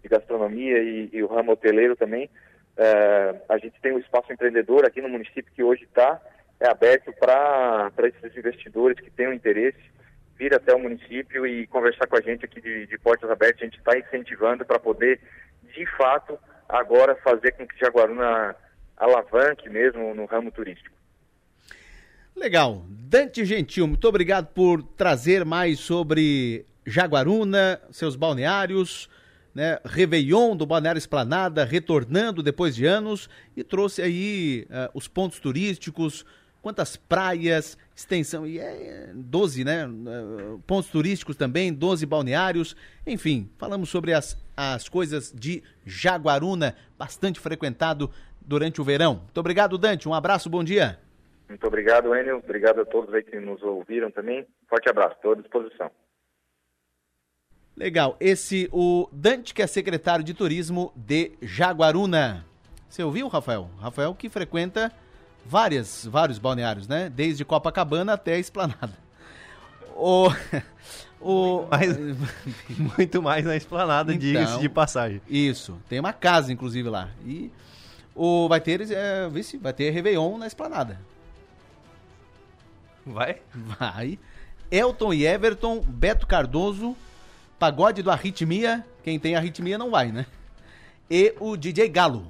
[0.03, 2.29] de gastronomia e, e o ramo hoteleiro também.
[2.77, 6.21] Uh, a gente tem um espaço empreendedor aqui no município que hoje está
[6.59, 9.93] é aberto para esses investidores que tenham interesse
[10.39, 13.63] vir até o município e conversar com a gente aqui de, de portas abertas.
[13.63, 15.21] A gente está incentivando para poder,
[15.75, 18.57] de fato, agora fazer com que Jaguaruna
[18.97, 20.95] alavanque mesmo no ramo turístico.
[22.35, 22.83] Legal.
[22.89, 29.09] Dante Gentil, muito obrigado por trazer mais sobre Jaguaruna, seus balneários,
[29.55, 29.79] né?
[29.85, 36.25] Réveillon do Balneário Esplanada, retornando depois de anos, e trouxe aí uh, os pontos turísticos,
[36.61, 39.87] quantas praias, extensão, e é 12, né?
[39.87, 42.77] Uh, pontos turísticos também, 12 balneários,
[43.07, 49.17] enfim, falamos sobre as, as coisas de Jaguaruna, bastante frequentado durante o verão.
[49.17, 50.99] Muito obrigado, Dante, um abraço, bom dia.
[51.49, 52.39] Muito obrigado, Enio.
[52.39, 54.47] Obrigado a todos aí que nos ouviram também.
[54.71, 55.91] Forte abraço, estou à disposição.
[57.77, 58.17] Legal.
[58.21, 62.45] Esse, o Dante, que é secretário de turismo de Jaguaruna.
[62.89, 63.71] Você ouviu, Rafael?
[63.81, 64.93] Rafael que frequenta
[65.45, 67.09] várias, vários balneários, né?
[67.09, 68.97] Desde Copacabana até a Esplanada.
[69.97, 70.29] O,
[71.21, 71.67] o...
[72.99, 75.23] Muito mais na Esplanada, então, diga-se de passagem.
[75.29, 75.79] Isso.
[75.89, 77.09] Tem uma casa, inclusive, lá.
[77.25, 77.51] E
[78.15, 81.01] o, vai ter, é, vice, vai ter Réveillon na Esplanada.
[83.07, 83.41] Vai?
[83.55, 84.19] Vai.
[84.71, 86.97] Elton e Everton, Beto Cardoso,
[87.63, 88.85] Pagode do Arritmia.
[89.05, 90.27] Quem tem Arritmia não vai, né?
[91.09, 92.27] E o DJ Galo.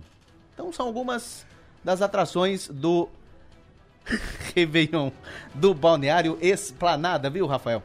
[0.52, 1.46] Então são algumas
[1.82, 3.08] das atrações do
[4.54, 5.10] Réveillon
[5.54, 7.82] do Balneário Esplanada, viu, Rafael?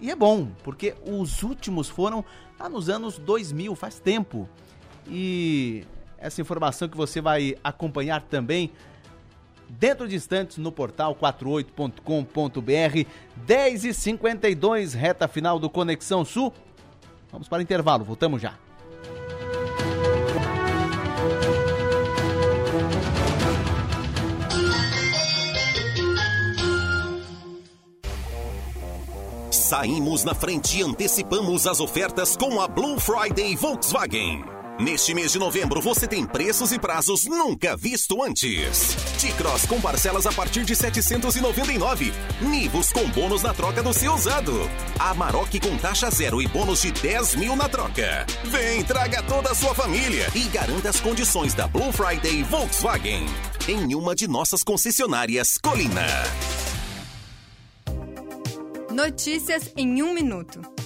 [0.00, 2.24] E é bom, porque os últimos foram
[2.58, 4.48] lá nos anos 2000, faz tempo.
[5.06, 5.86] E
[6.18, 8.72] essa informação que você vai acompanhar também
[9.68, 13.08] dentro de instantes no portal 48.com.br.
[13.46, 16.52] 10h52, reta final do Conexão Sul.
[17.32, 18.54] Vamos para o intervalo, voltamos já.
[29.50, 34.59] Saímos na frente e antecipamos as ofertas com a Blue Friday Volkswagen.
[34.80, 38.96] Neste mês de novembro você tem preços e prazos nunca visto antes.
[39.20, 42.10] T-Cross com parcelas a partir de 799.
[42.40, 44.52] Nivus com bônus na troca do seu usado.
[44.98, 48.24] Amarok com taxa zero e bônus de 10 mil na troca.
[48.44, 53.26] Vem, traga toda a sua família e garanta as condições da Blue Friday Volkswagen.
[53.68, 56.06] Em uma de nossas concessionárias Colina.
[58.90, 60.79] Notícias em um minuto.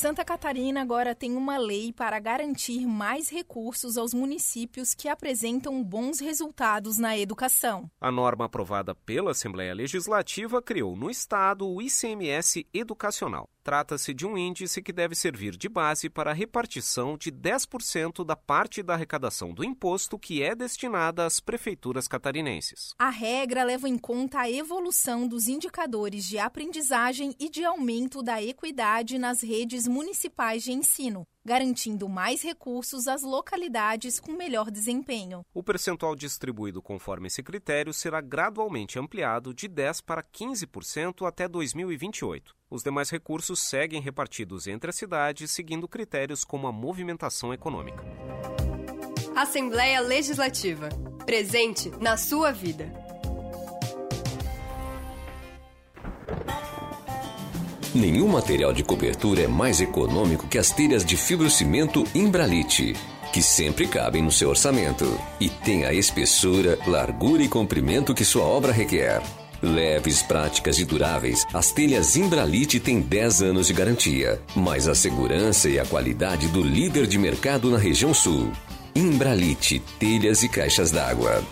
[0.00, 6.20] Santa Catarina agora tem uma lei para garantir mais recursos aos municípios que apresentam bons
[6.20, 7.90] resultados na educação.
[8.00, 13.46] A norma aprovada pela Assembleia Legislativa criou no Estado o ICMS educacional.
[13.62, 18.34] Trata-se de um índice que deve servir de base para a repartição de 10% da
[18.34, 22.94] parte da arrecadação do imposto que é destinada às prefeituras catarinenses.
[22.98, 28.42] A regra leva em conta a evolução dos indicadores de aprendizagem e de aumento da
[28.42, 35.44] equidade nas redes municipais de ensino, garantindo mais recursos às localidades com melhor desempenho.
[35.52, 42.54] O percentual distribuído conforme esse critério será gradualmente ampliado de 10% para 15% até 2028.
[42.70, 48.04] Os demais recursos seguem repartidos entre as cidades, seguindo critérios como a movimentação econômica.
[49.34, 50.88] Assembleia Legislativa.
[51.26, 53.10] Presente na sua vida.
[57.94, 62.94] Nenhum material de cobertura é mais econômico que as telhas de fibrocimento Imbralite,
[63.32, 68.44] que sempre cabem no seu orçamento e tem a espessura, largura e comprimento que sua
[68.44, 69.20] obra requer.
[69.60, 75.68] Leves, práticas e duráveis, as telhas Imbralite têm 10 anos de garantia, mais a segurança
[75.68, 78.52] e a qualidade do líder de mercado na região sul.
[78.94, 81.42] Imbralite, telhas e caixas d'água.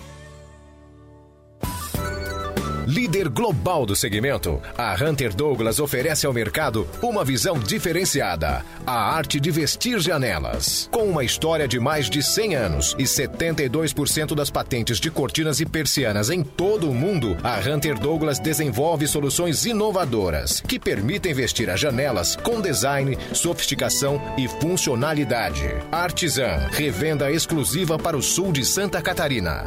[2.88, 9.38] Líder global do segmento, a Hunter Douglas oferece ao mercado uma visão diferenciada: a arte
[9.38, 10.88] de vestir janelas.
[10.90, 15.66] Com uma história de mais de 100 anos e 72% das patentes de cortinas e
[15.66, 21.78] persianas em todo o mundo, a Hunter Douglas desenvolve soluções inovadoras que permitem vestir as
[21.78, 25.68] janelas com design, sofisticação e funcionalidade.
[25.92, 29.66] Artisan, revenda exclusiva para o sul de Santa Catarina.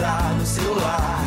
[0.00, 1.24] No celular.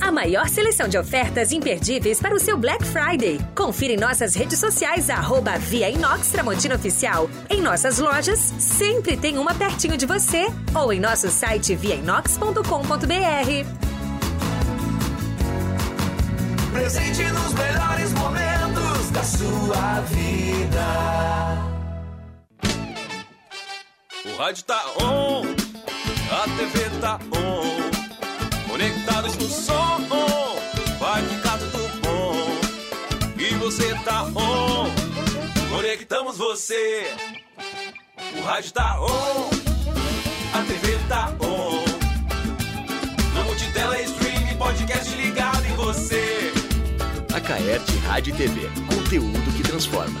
[0.00, 3.40] A maior seleção de ofertas imperdíveis para o seu Black Friday.
[3.54, 7.30] Confira em nossas redes sociais, arroba Via Inox Tramontina Oficial.
[7.48, 10.46] Em nossas lojas, sempre tem uma pertinho de você.
[10.74, 12.62] Ou em nosso site viainox.com.br.
[16.72, 20.86] Presente nos melhores momentos da sua vida.
[24.26, 25.42] O rádio tá on,
[26.30, 27.75] a TV tá on,
[28.76, 30.06] conectados no som,
[30.98, 32.34] vai ficar tudo bom.
[33.38, 34.90] E você tá on,
[35.70, 37.10] conectamos você.
[38.36, 39.48] O rádio tá on,
[40.52, 41.84] a TV tá on,
[43.34, 46.52] no multitela stream, podcast ligado em você.
[47.34, 50.20] A Caerte Rádio e TV, conteúdo que transforma.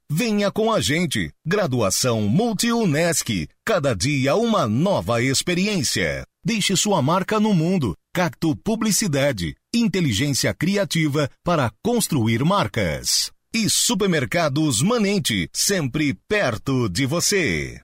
[0.13, 1.31] Venha com a gente.
[1.45, 3.47] Graduação Multi-UNESC.
[3.65, 6.25] Cada dia uma nova experiência.
[6.43, 7.95] Deixe sua marca no mundo.
[8.13, 9.55] Cacto Publicidade.
[9.73, 13.31] Inteligência criativa para construir marcas.
[13.53, 15.47] E Supermercados Manente.
[15.53, 17.79] Sempre perto de você.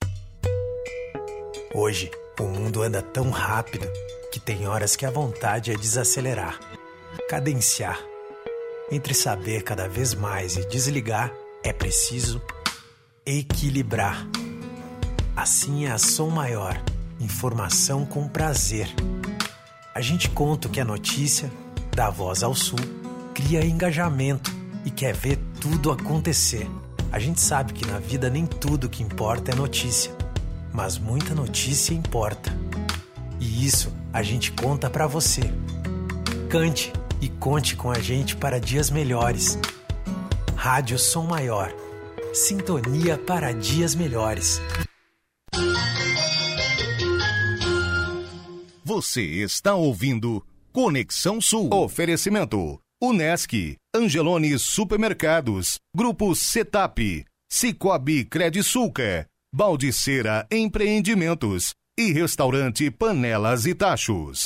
[1.73, 3.87] Hoje, o mundo anda tão rápido
[4.33, 6.59] que tem horas que a vontade é desacelerar,
[7.29, 7.97] cadenciar.
[8.91, 11.33] Entre saber cada vez mais e desligar,
[11.67, 12.41] é preciso
[13.25, 14.25] equilibrar.
[15.35, 16.81] Assim é a Som Maior,
[17.19, 18.87] informação com prazer.
[19.93, 21.51] A gente conta que é notícia,
[21.91, 22.79] dá voz ao sul,
[23.33, 24.51] cria engajamento
[24.85, 26.69] e quer ver tudo acontecer.
[27.11, 30.11] A gente sabe que na vida nem tudo que importa é notícia,
[30.73, 32.55] mas muita notícia importa.
[33.39, 35.41] E isso a gente conta pra você.
[36.49, 39.57] Cante e conte com a gente para dias melhores.
[40.57, 41.71] Rádio Som Maior.
[42.33, 44.59] Sintonia para dias melhores.
[48.83, 50.43] Você está ouvindo
[50.73, 51.69] Conexão Sul.
[51.71, 64.45] Oferecimento: Unesc, Angelone Supermercados, Grupo Setap, Cicobi Credisulca, Baldiceira Empreendimentos e Restaurante Panelas e Tachos.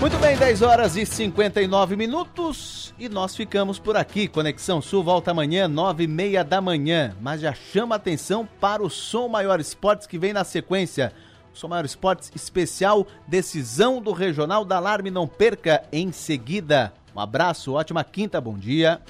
[0.00, 4.28] Muito bem, 10 horas e 59 minutos e nós ficamos por aqui.
[4.28, 7.16] Conexão Sul volta amanhã, 9 e meia da manhã.
[7.20, 11.12] Mas já chama atenção para o Som Maior Esportes que vem na sequência.
[11.52, 15.10] Som Maior Esportes especial, decisão do Regional da Alarme.
[15.10, 16.92] Não perca em seguida.
[17.14, 19.00] Um abraço, ótima quinta, bom dia.